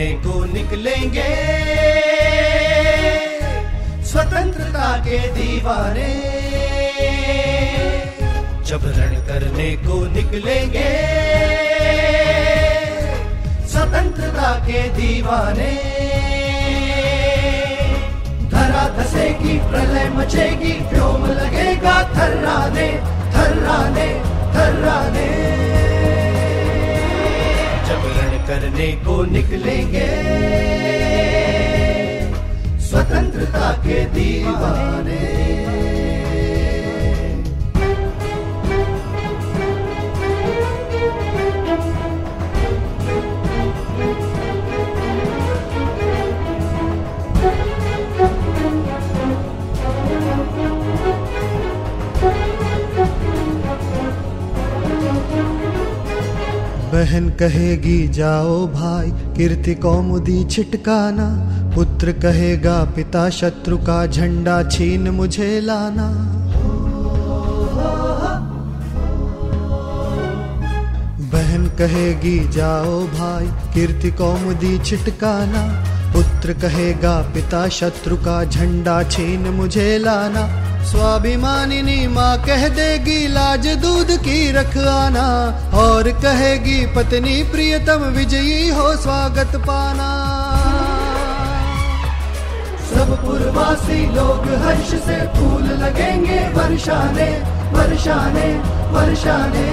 करने 0.04 0.12
को 0.12 0.44
निकलेंगे। 0.44 1.28
स्वतंत्रता 4.04 4.96
के 4.98 5.18
दीवाने। 5.18 6.10
जब 8.66 8.82
रण 8.84 9.14
करने 9.26 9.70
को 9.76 10.06
निकलेंगे। 10.06 10.90
स्वतंत्रता 13.66 14.66
के 14.66 14.82
दीवाने। 14.88 15.72
धरा 18.50 18.88
धसेगी, 18.98 19.58
प्रलय 19.58 20.08
मचेगी, 20.08 20.72
व्योम 20.92 21.26
लगेगा, 21.26 22.02
थर्राने 22.02 22.88
थर्राने 23.36 24.08
थर्राने। 24.54 25.93
करने 28.46 28.92
को 28.92 29.24
निकलेंगे। 29.24 30.08
स्वतंत्रता 32.80 33.72
के 33.72 34.04
दीवाने। 34.04 35.93
बहन 56.94 57.28
कहेगी, 57.28 58.08
जाओ 58.08 58.66
भाई, 58.66 59.10
कीर्ति 59.10 59.74
कौमुदी 59.74 60.44
छिटकाना। 60.44 61.26
पुत्र 61.76 62.12
कहेगा, 62.12 62.84
पिता 62.84 63.30
शत्रु 63.30 63.76
का 63.76 64.06
झंडा 64.06 64.62
छीन 64.62 65.08
मुझे 65.08 65.60
लाना। 65.60 66.08
बहन 71.20 71.66
कहेगी, 71.78 72.48
जाओ 72.48 73.00
भाई, 73.00 73.46
कीर्ति 73.46 74.10
कौमुदी 74.10 74.78
छिटकाना। 74.78 75.84
पुत्र 76.12 76.52
कहेगा, 76.52 77.20
पिता 77.20 77.68
शत्रु 77.68 78.16
का 78.16 78.44
झंडा 78.44 79.02
छीन 79.02 79.40
मुझे 79.40 79.98
लाना। 79.98 80.63
स्वाभिमानिनी 80.84 82.06
माँ 82.06 82.36
कह 82.38 82.68
देगी 82.68 83.26
लाज 83.28 83.66
दूध 83.82 84.10
की 84.18 84.50
रख 84.52 84.76
आना, 84.88 85.26
और 85.74 86.10
कहेगी, 86.22 86.78
पत्नी 86.86 87.42
प्रियतम 87.52 88.04
विजयी 88.16 88.68
हो 88.70 88.86
स्वागत 88.96 89.56
पाना। 89.66 90.10
सब 92.90 93.10
पूर्वासी 93.22 94.00
लोग 94.14 94.46
हर्ष 94.62 94.90
से 95.06 95.18
फूल 95.34 95.64
लगेंगे 95.82 96.38
वर्षाने 96.54 97.30
वर्षाने 97.72 98.48
वर्षाने। 98.92 99.66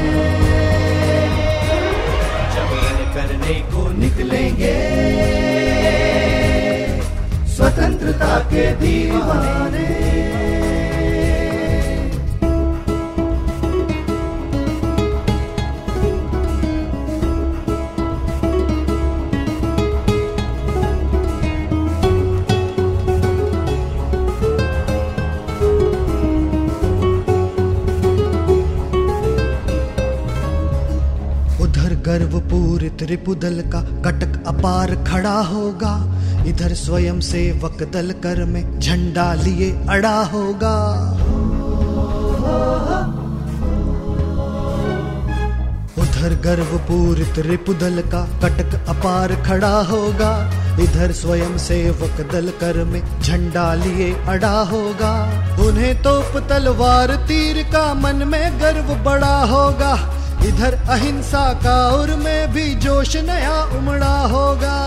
रण 2.71 2.99
करने 3.13 3.53
को 3.71 3.89
निकलेंगे, 3.91 4.77
स्वतंत्रता 7.55 8.37
के 8.45 8.65
दीवाने। 8.75 10.00
पूरित 32.51 33.03
रिपुदल 33.03 33.61
का 33.73 33.81
कटक 34.05 34.43
अपार 34.47 34.95
खड़ा 35.03 35.39
होगा। 35.41 35.93
इधर 36.47 36.73
स्वयं 36.73 37.19
सेवक 37.19 37.83
दल 37.93 38.11
कर 38.23 38.43
में 38.45 38.79
झंडा 38.79 39.33
लिए 39.33 39.71
अड़ा 39.89 40.17
होगा। 40.23 40.75
उधर 45.97 46.35
गर्व 46.43 46.77
पूरित 46.77 47.39
रिपुदल 47.39 48.01
का 48.01 48.25
कटक 48.43 48.75
अपार 48.89 49.35
खड़ा 49.43 49.75
होगा। 49.81 50.33
इधर 50.79 51.11
स्वयं 51.11 51.57
सेवक 51.57 52.21
दल 52.31 52.49
कर 52.61 52.83
में 52.83 53.01
झंडा 53.21 53.73
लिए 53.73 54.13
अड़ा 54.27 54.59
होगा। 54.63 55.13
उन्हें 55.67 55.95
तोप 56.03 56.37
तलवार 56.49 57.15
तीर 57.27 57.63
का 57.63 57.93
मन 57.93 58.27
में 58.27 58.59
गर्व 58.61 58.93
बड़ा 59.03 59.37
होगा। 59.45 59.93
इधर 60.47 60.73
अहिंसा 60.89 61.45
का 61.63 61.77
उर 61.95 62.09
में 62.15 62.53
भी 62.53 62.63
जोश 62.75 63.15
नया 63.25 63.57
उमड़ा 63.77 64.15
होगा। 64.27 64.77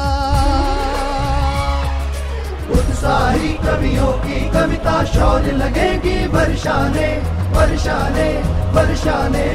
उत्साही 2.71 3.53
कवियों 3.64 4.12
की 4.19 4.40
कविता 4.51 4.97
शौर्य 5.05 5.53
लगेगी 5.55 6.17
वर्षाने 6.27 7.09
वर्षाने 7.55 8.29
वर्षाने 8.75 9.47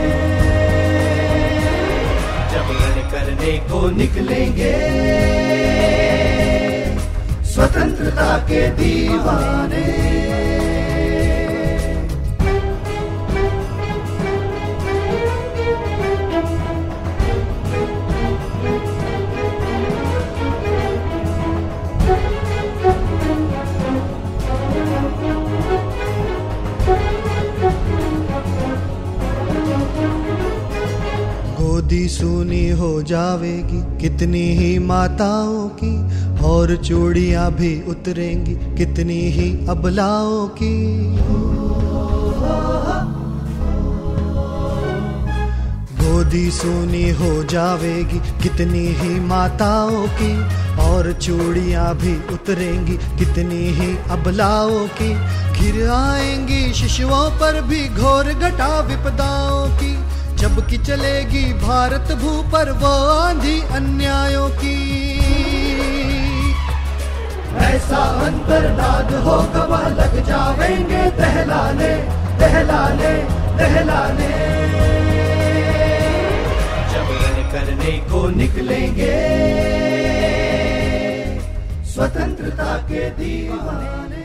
जब 2.51 2.71
रण 2.75 2.97
करने 3.11 3.57
को 3.69 3.89
निकलेंगे, 3.97 4.75
स्वतंत्रता 7.51 8.37
के 8.47 8.67
दीवाने। 8.77 10.08
गोदी 31.89 32.09
सूनी 32.09 32.69
हो 32.69 33.01
जावेगी, 33.01 33.97
कितनी 33.97 34.55
ही 34.55 34.79
माताओं 34.79 35.69
की, 35.69 35.93
और 36.45 36.75
चूड़ियाँ 36.75 37.51
भी 37.51 37.83
उतरेंगी, 37.87 38.53
कितनी 38.77 39.19
ही 39.31 39.67
अबलाओं 39.69 40.47
की। 40.47 41.07
गोदी 46.05 46.51
सूनी 46.51 47.09
हो 47.09 47.43
जावेगी, 47.43 48.19
कितनी 48.43 48.87
ही 48.87 49.19
माताओं 49.19 50.07
की, 50.07 50.41
और 50.81 51.13
चूड़ियाँ 51.13 51.95
भी 51.95 52.33
उतरेंगी, 52.33 52.93
कितनी 52.93 53.67
ही 53.69 53.97
अबलाओं 54.09 54.87
की। 54.87 55.13
घिर 55.53 55.89
आएँगी 55.89 56.73
शिशुओं 56.73 57.29
पर 57.29 57.61
भी 57.61 57.87
घोर 57.87 58.23
घटा 58.23 58.79
विपदाओं 58.79 59.67
की 59.67 60.18
जबकि 60.39 60.77
चलेगी 60.77 61.41
भारत 61.61 62.11
भू 62.17 62.31
पर 62.51 62.71
वो 62.81 62.91
आंधी 63.13 63.57
अन्यायों 63.75 64.49
की। 64.59 64.77
ऐसा 67.65 68.03
अंतर्नाद 68.25 69.11
होगा 69.25 69.63
वह 69.65 69.87
लग 69.89 70.15
जावेंगे 70.27 71.03
दहलाने 71.17 71.91
दहलाने 72.39 73.13
दहलाने। 73.57 74.29
जब 76.93 77.09
करने 77.53 77.93
को 78.09 78.27
निकलेंगे, 78.29 79.17
स्वतंत्रता 81.85 82.77
के 82.87 83.09
दीवाने। 83.19 84.18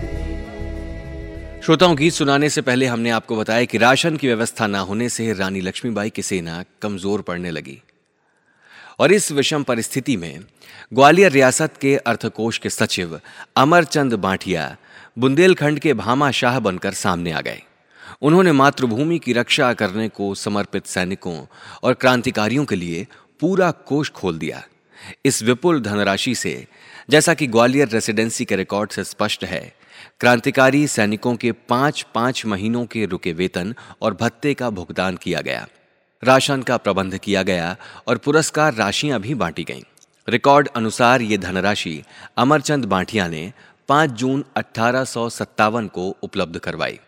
श्रोताओं, 1.64 1.94
गीत 1.96 2.12
सुनाने 2.12 2.48
से 2.50 2.60
पहले 2.60 2.86
हमने 2.86 3.10
आपको 3.10 3.36
बताया 3.36 3.64
कि 3.64 3.78
राशन 3.78 4.16
की 4.16 4.26
व्यवस्था 4.26 4.66
न 4.66 4.74
होने 4.74 5.08
से 5.08 5.32
रानी 5.32 5.60
लक्ष्मीबाई 5.60 6.10
की 6.10 6.22
सेना 6.22 6.64
कमज़ोर 6.82 7.20
पड़ने 7.20 7.50
लगी। 7.50 7.80
और 8.98 9.12
इस 9.12 9.30
विषम 9.32 9.62
परिस्थिति 9.62 10.16
में 10.16 10.40
ग्वालियर 10.94 11.30
रियासत 11.32 11.76
के 11.80 11.96
अर्थकोष 11.96 12.58
के 12.58 12.70
सचिव 12.70 13.18
अमरचंद 13.56 14.14
बांटिया 14.14 14.76
बुंदेलखंड 15.18 15.78
के 15.78 15.94
भामा 15.94 16.30
शाह 16.30 16.58
बनकर 16.58 16.92
सामने 16.92 17.32
आ 17.32 17.40
गए। 17.40 17.62
उन्होंने 18.22 18.52
मातृभूमि 18.52 19.18
की 19.18 19.32
रक्षा 19.32 19.72
करने 19.72 20.08
को 20.08 20.34
समर्पित 20.34 20.86
सैनिकों 20.86 21.36
और 21.82 21.94
क्रांतिकारियों 21.94 22.64
के 22.64 22.76
लिए 22.76 23.06
पूरा 23.40 23.70
कोष 23.70 24.10
खोल 24.10 24.38
दिया। 24.38 24.62
इस 25.24 25.42
विपुल 25.42 25.80
धनराशि 25.80 26.34
से, 26.34 26.66
जैसा 27.10 27.34
कि 27.34 27.46
ग्वालियर 27.46 27.88
रेसिडेंसी 27.88 28.44
के 28.44 28.56
रिकॉर्ड 28.56 28.90
से 28.90 29.04
स्पष्ट 29.04 29.44
है 29.44 29.83
क्रांतिकारी 30.24 30.86
सैनिकों 30.86 31.34
के 31.36 31.50
पाँच 31.52 32.00
पाँच 32.14 32.44
महीनों 32.46 32.84
के 32.86 33.04
रुके 33.06 33.32
वेतन 33.32 33.74
और 34.02 34.14
भत्ते 34.14 34.52
का 34.54 34.70
भुगतान 34.70 35.16
किया 35.16 35.40
गया। 35.40 35.66
राशन 36.22 36.62
का 36.62 36.76
प्रबंध 36.76 37.16
किया 37.18 37.42
गया 37.42 37.76
और 38.08 38.18
पुरस्कार 38.18 38.74
राशियाँ 38.74 39.20
भी 39.20 39.34
बांटी 39.34 39.64
गईं। 39.64 39.82
रिकॉर्ड 40.28 40.68
अनुसार 40.76 41.22
ये 41.22 41.38
धनराशि 41.38 42.02
अमरचंद 42.36 42.84
बांटिया 42.84 43.28
ने 43.28 43.52
5 43.88 44.10
जून 44.10 44.44
अठारह 44.56 45.04
को 45.88 46.08
उपलब्ध 46.22 46.58
करवाई। 46.58 46.98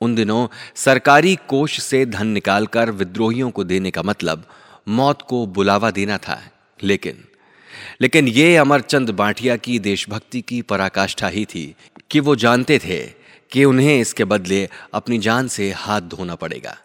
उन 0.00 0.14
दिनों 0.14 0.46
सरकारी 0.74 1.36
कोष 1.48 1.80
से 1.80 2.04
धन 2.06 2.26
निकालकर 2.26 2.90
विद्रोहियों 2.90 3.50
को 3.50 3.64
देने 3.64 3.90
का 3.90 4.02
मतलब 4.02 4.44
मौत 4.88 5.22
को 5.22 5.46
बुलावा 5.46 5.90
देना 5.90 6.18
था, 6.18 6.40
लेकिन 6.82 7.24
लेकिन 8.00 8.28
ये 8.28 8.56
अमरचंद 8.56 9.10
बांटिया 9.10 9.56
की 9.56 9.78
देशभक्ति 9.78 10.40
की 10.40 10.62
पराकाष्ठा 10.62 11.28
ही 11.28 11.44
थी 11.44 11.74
कि 12.10 12.20
वो 12.20 12.36
जानते 12.36 12.78
थे 12.78 12.98
कि 13.52 13.64
उन्हें 13.64 14.00
इसके 14.00 14.24
बदले 14.24 14.68
अपनी 14.94 15.18
जान 15.18 15.48
से 15.48 15.70
हाथ 15.72 16.00
धोना 16.00 16.34
पड़ेगा। 16.34 16.76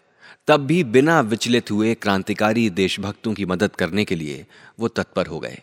तब 0.47 0.65
भी 0.65 0.83
बिना 0.83 1.19
विचलित 1.21 1.71
हुए 1.71 1.93
क्रांतिकारी 1.95 2.69
देशभक्तों 2.69 3.33
की 3.33 3.45
मदद 3.45 3.75
करने 3.75 4.05
के 4.05 4.15
लिए 4.15 4.45
वो 4.79 4.87
तत्पर 4.87 5.27
हो 5.27 5.39
गए। 5.39 5.59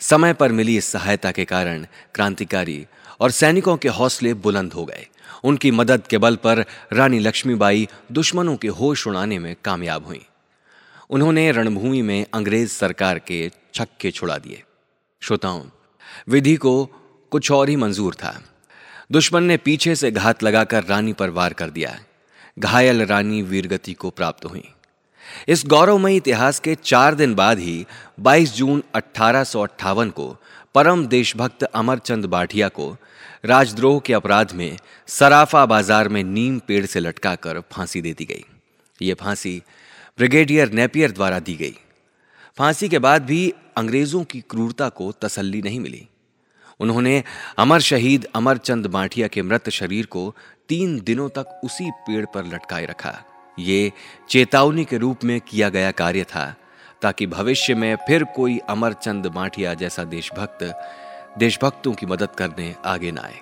समय 0.00 0.32
पर 0.32 0.52
मिली 0.52 0.76
इस 0.76 0.84
सहायता 0.84 1.30
के 1.30 1.44
कारण 1.44 1.86
क्रांतिकारी 2.14 2.86
और 3.20 3.30
सैनिकों 3.30 3.76
के 3.76 3.88
हौसले 3.88 4.34
बुलंद 4.34 4.72
हो 4.72 4.84
गए। 4.84 5.06
उनकी 5.44 5.70
मदद 5.70 6.02
के 6.10 6.18
बल 6.18 6.36
पर 6.36 6.64
रानी 6.92 7.18
लक्ष्मीबाई 7.18 7.88
दुश्मनों 8.12 8.56
के 8.56 8.68
होश 8.68 9.06
उड़ाने 9.06 9.38
में 9.38 9.54
कामयाब 9.64 10.06
हुई। 10.06 10.20
उन्होंने 11.12 11.50
रणभूमि 11.52 12.02
में 12.02 12.26
अंग्रेज़ 12.34 12.70
सरकार 12.70 13.18
के 13.18 13.50
छक्के 13.74 14.10
छुड़ा 14.10 14.38
दिए। 14.38 14.62
श्रोताओं, 15.22 15.62
विधि 16.28 16.56
को 16.56 16.84
कुछ 17.30 17.50
और 17.50 17.68
ही 17.68 17.76
मंजूर 17.76 18.14
था। 18.14 18.42
दुश्मन 19.12 19.42
ने 19.42 19.56
पीछे 19.56 19.94
से 19.94 20.10
घात 20.10 20.42
लगाकर 20.42 20.84
रानी 20.84 21.12
पर 21.12 21.30
वार 21.30 21.52
कर 21.52 21.70
दिया। 21.70 21.98
घायल 22.58 23.02
रानी 23.02 23.42
वीरगति 23.42 23.92
को 23.92 24.10
प्राप्त 24.10 24.44
हुई। 24.44 24.64
इस 25.48 25.64
गौरवमयी 25.66 26.16
इतिहास 26.16 26.60
के 26.60 26.74
चार 26.74 27.14
दिन 27.14 27.34
बाद 27.34 27.58
ही 27.58 27.86
22 28.20 28.54
जून 28.54 28.82
अठारह 28.94 29.44
सौ 29.44 29.62
अट्ठावन 29.62 30.10
को 30.10 30.36
परम 30.74 31.06
देशभक्त 31.06 31.62
अमरचंद 31.62 32.24
बाठिया 32.24 32.68
को 32.68 32.96
राजद्रोह 33.44 34.00
के 34.00 34.12
अपराध 34.12 34.52
में 34.52 34.78
सराफा 35.06 35.66
बाज़ार 35.66 36.08
में 36.08 36.24
नीम 36.24 36.58
पेड़ 36.58 36.86
से 36.86 37.00
लटकाकर 37.00 37.60
फांसी 37.72 38.02
दे 38.02 38.12
दी 38.12 38.24
गई। 38.24 38.44
ये 39.02 39.14
फांसी 39.14 39.62
ब्रिगेडियर 40.18 40.72
नेपियर 40.72 41.10
द्वारा 41.10 41.38
दी 41.38 41.54
गई। 41.54 41.74
फांसी 42.58 42.88
के 42.88 42.98
बाद 42.98 43.22
भी 43.22 43.54
अंग्रेज़ों 43.76 44.24
की 44.24 44.40
क्रूरता 44.40 44.88
को 44.88 45.12
तसल्ली 45.12 45.62
नहीं 45.62 45.80
मिली। 45.80 46.08
उन्होंने 46.80 47.24
अमर 47.58 47.80
शहीद 47.80 48.26
अमरचंद 48.34 48.86
माठिया 48.86 49.28
के 49.28 49.42
मृत 49.42 49.70
शरीर 49.70 50.06
को 50.06 50.34
तीन 50.68 51.00
दिनों 51.00 51.28
तक 51.28 51.60
उसी 51.64 51.90
पेड़ 51.90 52.24
पर 52.26 52.44
लटकाए 52.44 52.86
रखा। 52.86 53.24
ये 53.58 53.92
चेतावनी 54.28 54.84
के 54.84 54.98
रूप 54.98 55.24
में 55.24 55.40
किया 55.40 55.68
गया 55.68 55.90
कार्य 55.90 56.24
था, 56.24 56.54
ताकि 57.02 57.26
भविष्य 57.26 57.74
में 57.74 57.96
फिर 57.96 58.24
कोई 58.24 58.58
अमरचंद 58.58 59.26
माठिया 59.26 59.74
जैसा 59.74 60.04
देशभक्त, 60.04 60.64
देशभक्तों 61.38 61.92
की 61.92 62.06
मदद 62.06 62.30
करने 62.38 62.74
आगे 62.84 63.12
ना 63.12 63.20
आए। 63.20 63.40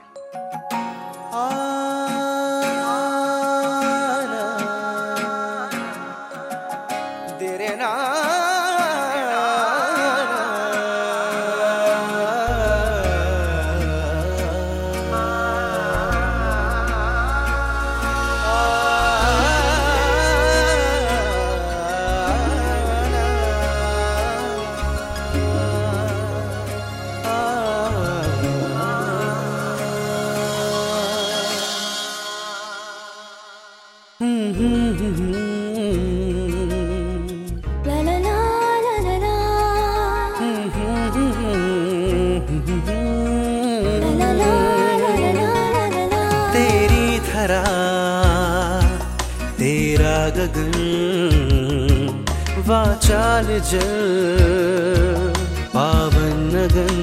पावन 55.75 56.37
नगन 56.55 57.00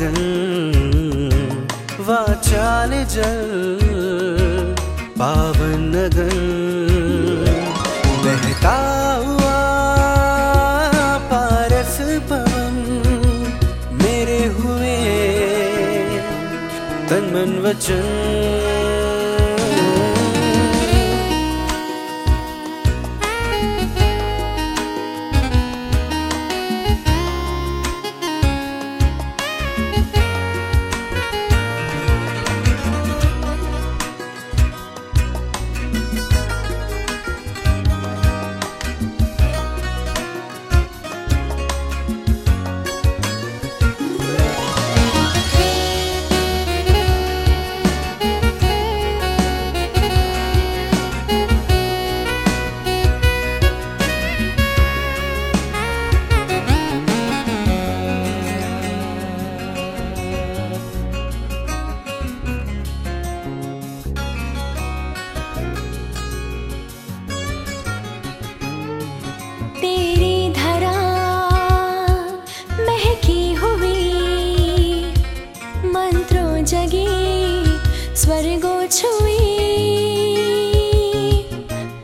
गगन 0.00 0.16
वाचाल 2.06 2.92
जल। 3.14 3.79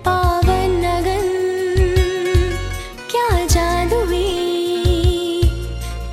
पावन 0.07 0.71
नगन 0.85 1.29
क्या 3.11 3.31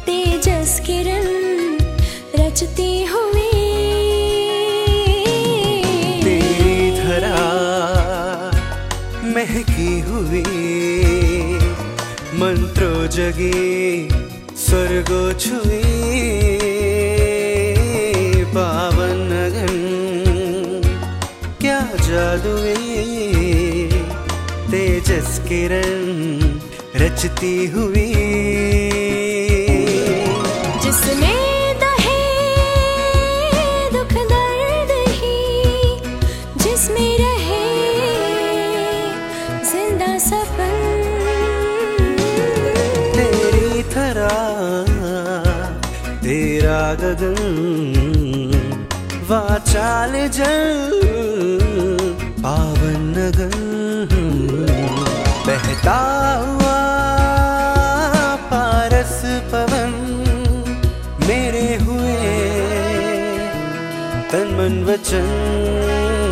तेजस 0.05 0.71
किरण 0.87 1.27
रचती 2.39 2.91
हुई। 3.11 3.51
धरा 6.97 7.37
महकी 9.35 9.93
हुई 10.09 10.45
मंत्रो 12.41 12.93
जगे 13.17 13.55
स्वर्गो 14.65 15.23
छुई। 15.45 15.72
किरण 25.63 26.39
रचती 27.01 27.51
हुई। 27.73 28.07
जिसने 30.83 31.35
दहे 31.83 32.23
दुख 33.93 34.11
दर्द 34.31 34.91
ही 35.19 35.37
जिसमें 36.63 37.13
रहे 37.19 37.61
ज़िंदा 39.71 40.11
सपन 40.27 40.75
तेरी 43.15 43.83
थरा 43.95 44.35
तेरा 46.25 46.81
गगन 47.03 47.39
वाचाल 49.31 50.13
जल। 50.39 51.32
बहता 55.83 56.01
हुआ 56.41 56.75
पारस 58.51 59.19
पवन 59.51 59.91
मेरे 61.27 61.65
हुए 61.83 62.15
तन 64.31 64.55
मन 64.57 64.83
वचन 64.89 66.22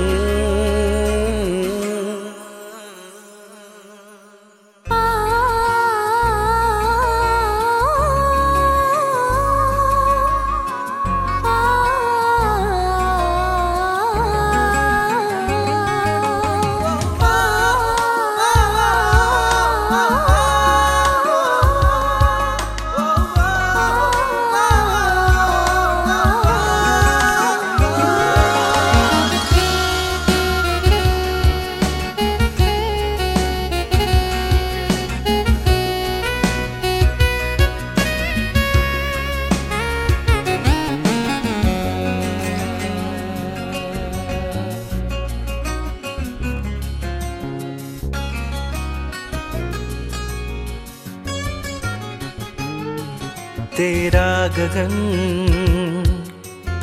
गगन 54.57 54.95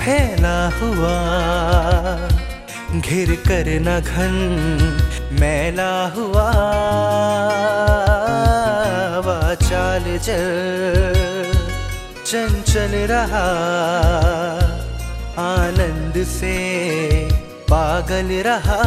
फैला 0.01 0.59
हुआ, 0.77 1.17
घिर 3.01 3.35
कर 3.47 3.69
न 3.81 4.01
घन 4.01 4.35
मैला 5.41 5.93
हुआ। 6.17 6.49
वाचाल 9.27 10.05
जल 10.27 10.49
चंचल 12.27 12.95
रहा, 13.11 13.47
आनंद 15.45 16.23
से 16.29 16.57
पागल 17.71 18.33
रहा। 18.47 18.83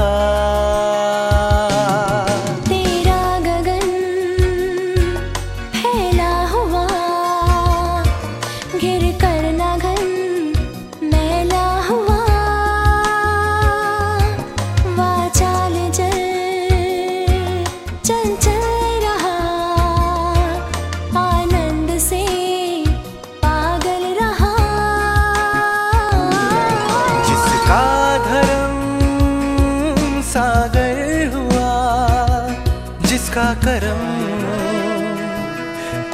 उसका 33.31 33.53
करम 33.63 33.99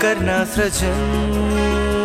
करना 0.02 0.38
सृजन। 0.54 1.97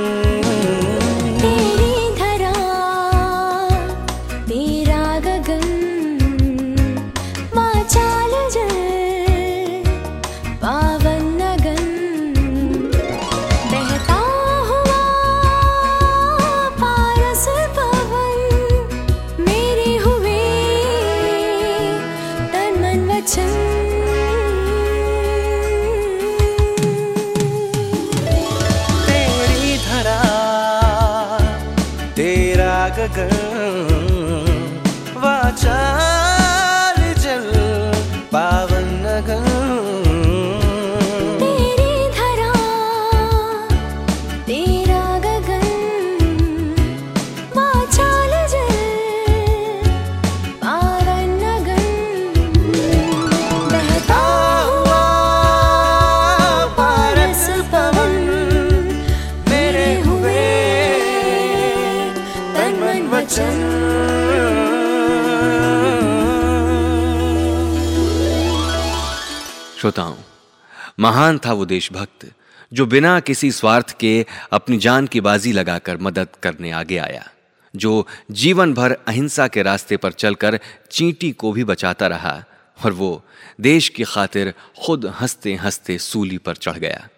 महान 71.03 71.39
था 71.39 71.53
वो 71.53 71.65
देशभक्त, 71.65 72.33
जो 72.73 72.87
बिना 72.87 73.21
किसी 73.21 73.53
स्वार्थ 73.53 73.99
के 73.99 74.27
अपनी 74.53 74.79
जान 74.79 75.07
की 75.07 75.21
बाजी 75.21 75.53
लगाकर 75.53 75.97
मदद 75.97 76.29
करने 76.43 76.71
आगे 76.71 76.99
आया, 76.99 77.31
जो 77.77 78.07
जीवन 78.31 78.75
भर 78.75 78.93
अहिंसा 78.93 79.49
के 79.49 79.63
रास्ते 79.63 79.97
पर 79.97 80.13
चलकर 80.13 80.61
चींटी 80.91 81.33
को 81.33 81.53
भी 81.53 81.65
बचाता 81.65 82.07
रहा 82.07 82.45
और 82.85 82.93
वो 82.93 83.25
देश 83.61 83.89
की 83.89 84.05
खातिर 84.05 84.55
खुद 84.85 85.07
हँसते 85.21 85.55
हँसते 85.55 85.99
सूली 85.99 86.39
पर 86.39 86.57
चढ़ 86.57 86.79
गया। 86.79 87.09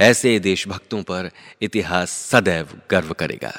ऐसे 0.00 0.38
देशभक्तों 0.38 1.02
पर 1.02 1.30
इतिहास 1.62 2.10
सदैव 2.10 2.68
गर्व 2.90 3.12
करेगा। 3.12 3.52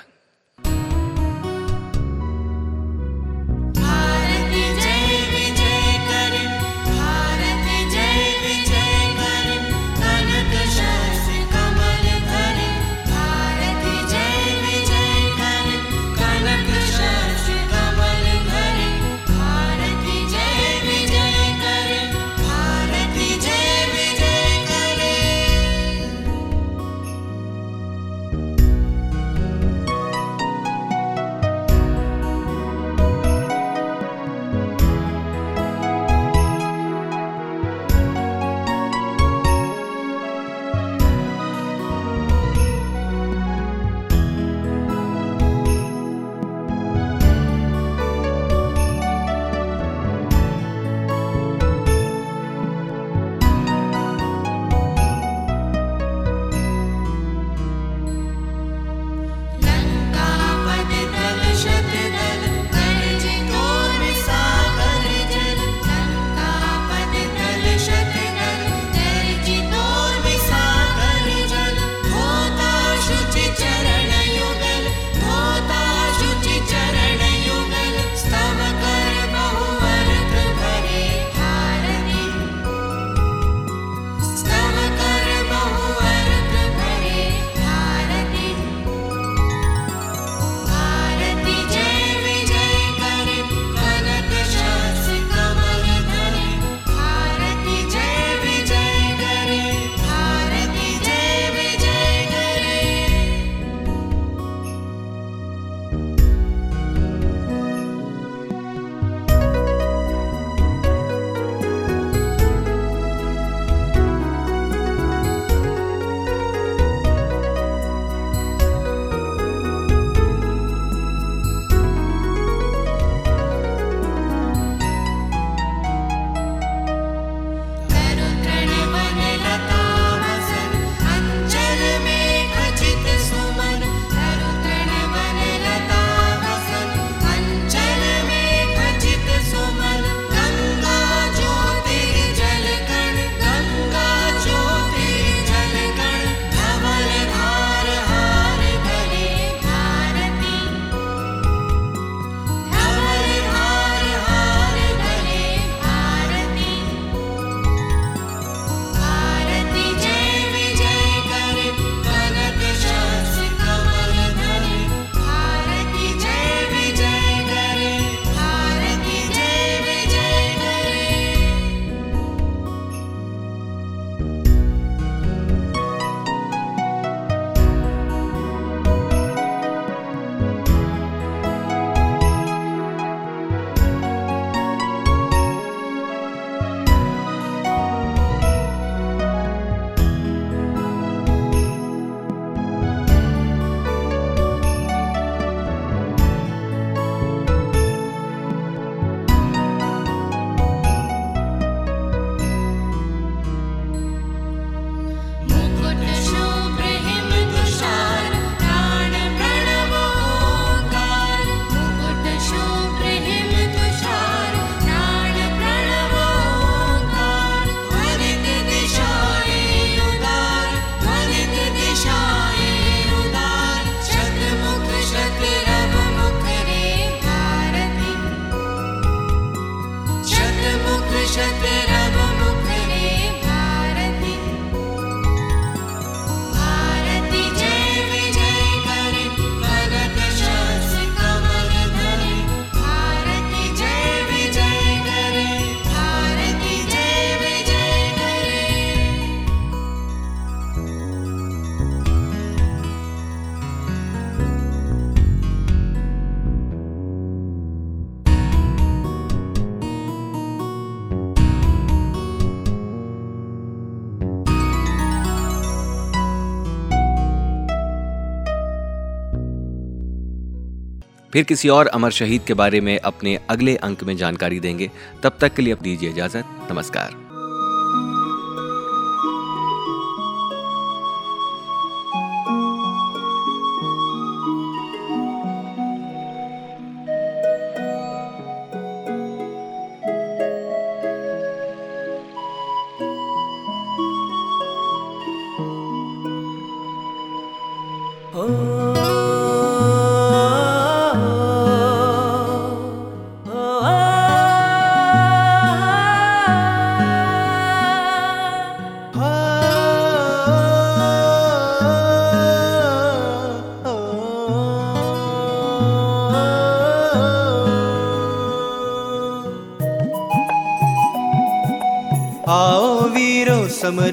फिर 271.33 271.43
किसी 271.43 271.69
और 271.69 271.87
अमर 271.87 272.11
शहीद 272.11 272.41
के 272.41 272.53
बारे 272.53 272.81
में 272.81 272.99
अपने 272.99 273.39
अगले 273.49 273.75
अंक 273.75 274.03
में 274.03 274.17
जानकारी 274.17 274.59
देंगे। 274.59 274.91
तब 275.23 275.37
तक 275.41 275.53
के 275.53 275.61
लिए 275.61 275.73
अब 275.73 275.81
दीजिए 275.81 276.09
इजाज़त। 276.09 276.67
नमस्कार। 276.71 277.30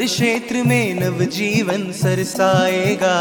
क्षेत्र 0.08 0.62
में 0.66 0.94
नव 0.94 1.18
जीवन 1.32 1.82
सरसाएगा। 1.92 3.16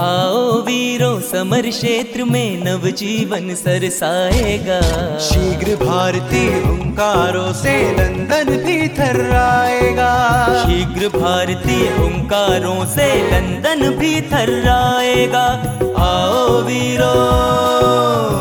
आओ 0.00 0.42
वीरो 0.62 1.10
समर 1.20 1.68
क्षेत्र 1.70 2.24
में 2.24 2.64
नव 2.64 2.86
जीवन 2.90 3.54
सरसाएगा। 3.54 4.80
शीघ्र 5.18 5.76
भारतीय 5.84 6.50
हुंकारों 6.64 7.52
से 7.52 7.74
लंदन 7.92 8.56
भी 8.64 8.88
थर्राएगा 8.98 10.12
शीघ्र 10.64 11.08
भारतीय 11.18 11.88
हुंकारों 11.96 12.84
से 12.86 13.08
लंदन 13.30 13.90
भी 13.98 14.20
थर्राएगा 14.32 15.46
आओ 16.04 16.60
वीरो 16.62 17.12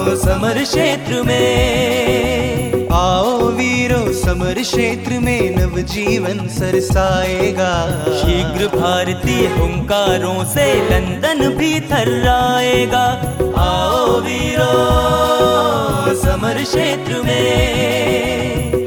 समर 0.05 0.63
क्षेत्र 0.63 1.21
में। 1.23 2.87
आओ 2.93 3.39
वीरो 3.39 4.13
समर 4.13 4.61
क्षेत्र 4.61 5.19
में 5.19 5.55
नव 5.55 5.79
जीवन 5.81 6.47
सरसाएगा। 6.47 7.91
शीघ्र 8.05 8.77
भारतीय 8.77 9.47
हुंकारों 9.47 10.45
से 10.45 10.73
लंदन 10.89 11.49
भी 11.49 11.79
थर्राएगा। 11.79 13.05
आओ 13.57 14.19
वीरो 14.19 14.71
समर 16.15 16.63
क्षेत्र 16.63 17.21
में। 17.21 18.80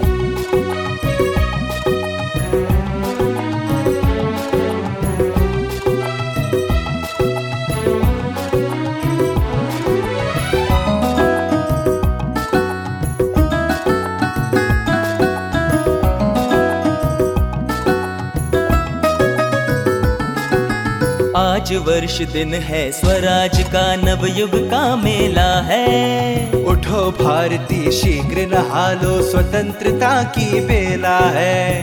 आज 21.36 21.72
वर्ष 21.76 22.20
दिन 22.22 22.54
है 22.54 22.80
स्वराज 22.92 23.62
का 23.62 23.96
नवयुग 23.96 24.50
का 24.70 24.96
मेला 24.96 25.60
है। 25.60 26.50
उठो 26.64 27.10
भारतीय 27.10 27.90
शीघ्र 27.90 28.46
नहा 28.46 28.92
लो 28.92 29.22
स्वतंत्रता 29.22 30.22
की 30.22 30.60
बेला 30.60 31.18
है। 31.18 31.82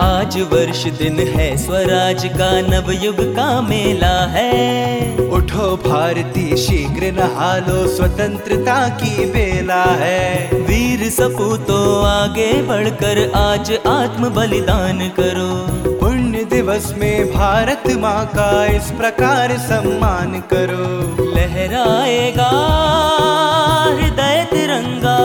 आज 0.00 0.38
वर्ष 0.52 0.84
दिन 0.98 1.18
है 1.36 1.56
स्वराज 1.56 2.24
का 2.26 2.50
नवयुग 2.60 3.20
का 3.36 3.60
मेला 3.60 4.26
है। 4.26 5.16
उठो 5.28 5.76
भारती 5.88 6.56
शीघ्र 6.56 7.12
नहा 7.12 7.56
लो 7.58 7.86
स्वतंत्रता 7.96 8.88
की 8.88 9.24
बेला 9.24 9.84
है। 9.84 10.50
वीर 10.52 11.10
सपूतों 11.10 12.06
आगे 12.06 12.52
बढ़कर 12.62 13.32
आज 13.36 13.72
आत्म 13.86 14.28
बलिदान 14.28 15.08
करो। 15.08 15.85
दिवस 16.66 16.94
में 16.98 17.26
भारत 17.32 17.82
माँ 17.96 18.26
का 18.26 18.66
इस 18.66 18.90
प्रकार 18.90 19.52
सम्मान 19.58 20.32
करो। 20.52 20.86
लहराएगा 21.34 22.48
हृदय 23.92 24.42
तिरंगा। 24.50 25.18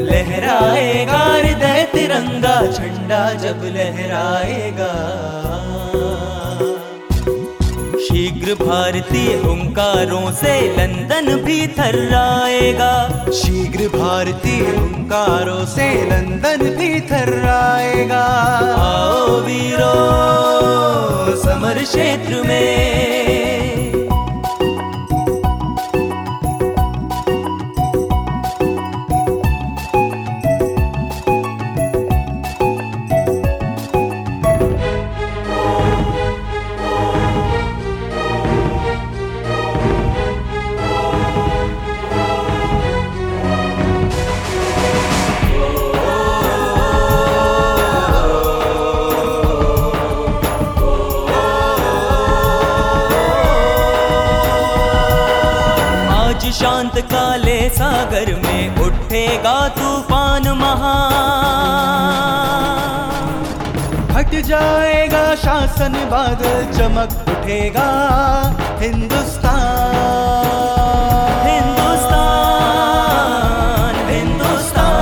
लहराएगा 0.00 1.18
हृदय 1.18 1.88
तिरंगा, 1.92 2.56
झंडा 2.66 3.22
जब 3.34 3.60
लहराएगा। 3.76 4.92
शीघ्र 8.08 8.54
भारतीय 8.56 9.34
हुंकारों 9.38 10.30
से 10.32 10.52
लंदन 10.76 11.26
भी 11.44 11.66
थर्राएगा 11.78 12.92
शीघ्र 13.38 13.88
भारतीय 13.96 14.62
हुंकारों 14.76 15.64
से 15.74 15.88
लंदन 16.10 16.64
भी 16.78 17.00
थर्राएगा 17.10 18.22
आओ 18.78 19.40
वीरो 19.46 19.92
समर 21.42 21.82
क्षेत्र 21.84 22.42
में 22.48 23.77
शांत 56.52 56.96
काले 57.12 57.68
सागर 57.70 58.28
में 58.34 58.76
उठेगा 58.76 59.56
तूफ़ान 59.68 60.48
महा। 60.48 60.94
हट 64.12 64.34
जाएगा 64.46 65.34
शासन 65.34 65.92
बादल, 66.10 66.58
चमक 66.72 67.10
उठेगा 67.28 67.88
हिंदुस्तान। 68.80 69.68
हिंदुस्तान 71.46 72.40
हिंदुस्तान। 74.10 74.98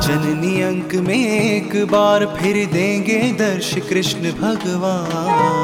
जननी 0.00 0.54
अंक 0.62 0.94
में 1.08 1.22
एक 1.24 1.72
बार 1.86 2.26
फिर 2.38 2.54
देंगे 2.72 3.20
दर्श 3.38 3.70
कृष्ण 3.88 4.32
भगवान। 4.42 5.58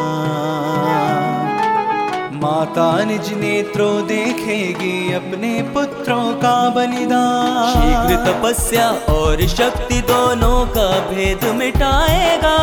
माता 2.46 2.88
निज 3.04 3.28
नेत्रों 3.34 3.94
देखेगी 4.06 5.12
अपने 5.12 5.50
पुत्रों 5.74 6.26
का 6.34 6.54
बलिदान। 6.68 7.56
शीघ्र 7.72 8.18
तपस्या 8.26 8.88
और 9.14 9.46
शक्ति 9.48 10.00
दोनों 10.10 10.58
का 10.66 10.88
भेद 11.08 11.44
मिटाएगा। 11.54 12.56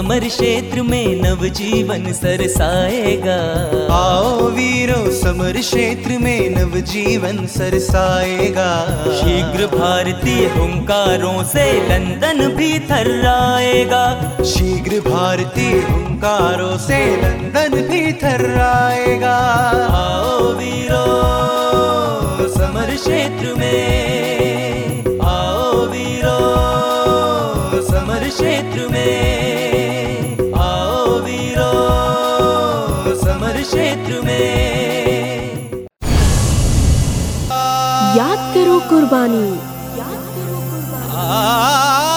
समर 0.00 0.20
क्षेत्र 0.20 0.82
में 0.82 1.22
नव 1.22 1.42
जीवन 1.48 2.12
सरसाएगा। 2.12 3.34
आओ 3.94 4.48
वीरों 4.48 5.10
समर 5.10 5.58
क्षेत्र 5.60 6.18
में 6.18 6.50
नव 6.50 6.76
जीवन 6.80 7.46
सरसाएगा। 7.46 8.70
शीघ्र 9.18 9.66
भारतीय 9.76 10.46
हुंकारों 10.48 11.42
से 11.44 11.66
लंदन 11.88 12.40
भी 12.48 12.78
थर्राएगा। 12.78 14.04
शीघ्र 14.44 15.00
भारतीय 15.10 15.78
हुंकारों 15.80 16.76
से 16.78 17.04
लंदन 17.16 17.80
भी 17.88 18.12
थर्राएगा। 18.12 19.36
आओ 19.92 20.40
वीरों 20.52 22.48
समर 22.48 22.96
क्षेत्र 22.96 23.54
में। 23.54 25.04
आओ 25.26 25.86
वीरों 25.86 26.42
समर 27.82 28.28
क्षेत्र 28.28 28.88
में। 28.88 29.49
क्षेत्र 34.00 34.20
में। 34.22 35.86
याद 38.16 38.54
करो 38.54 38.78
कुर्बानी। 38.90 39.48
आ 41.12 42.09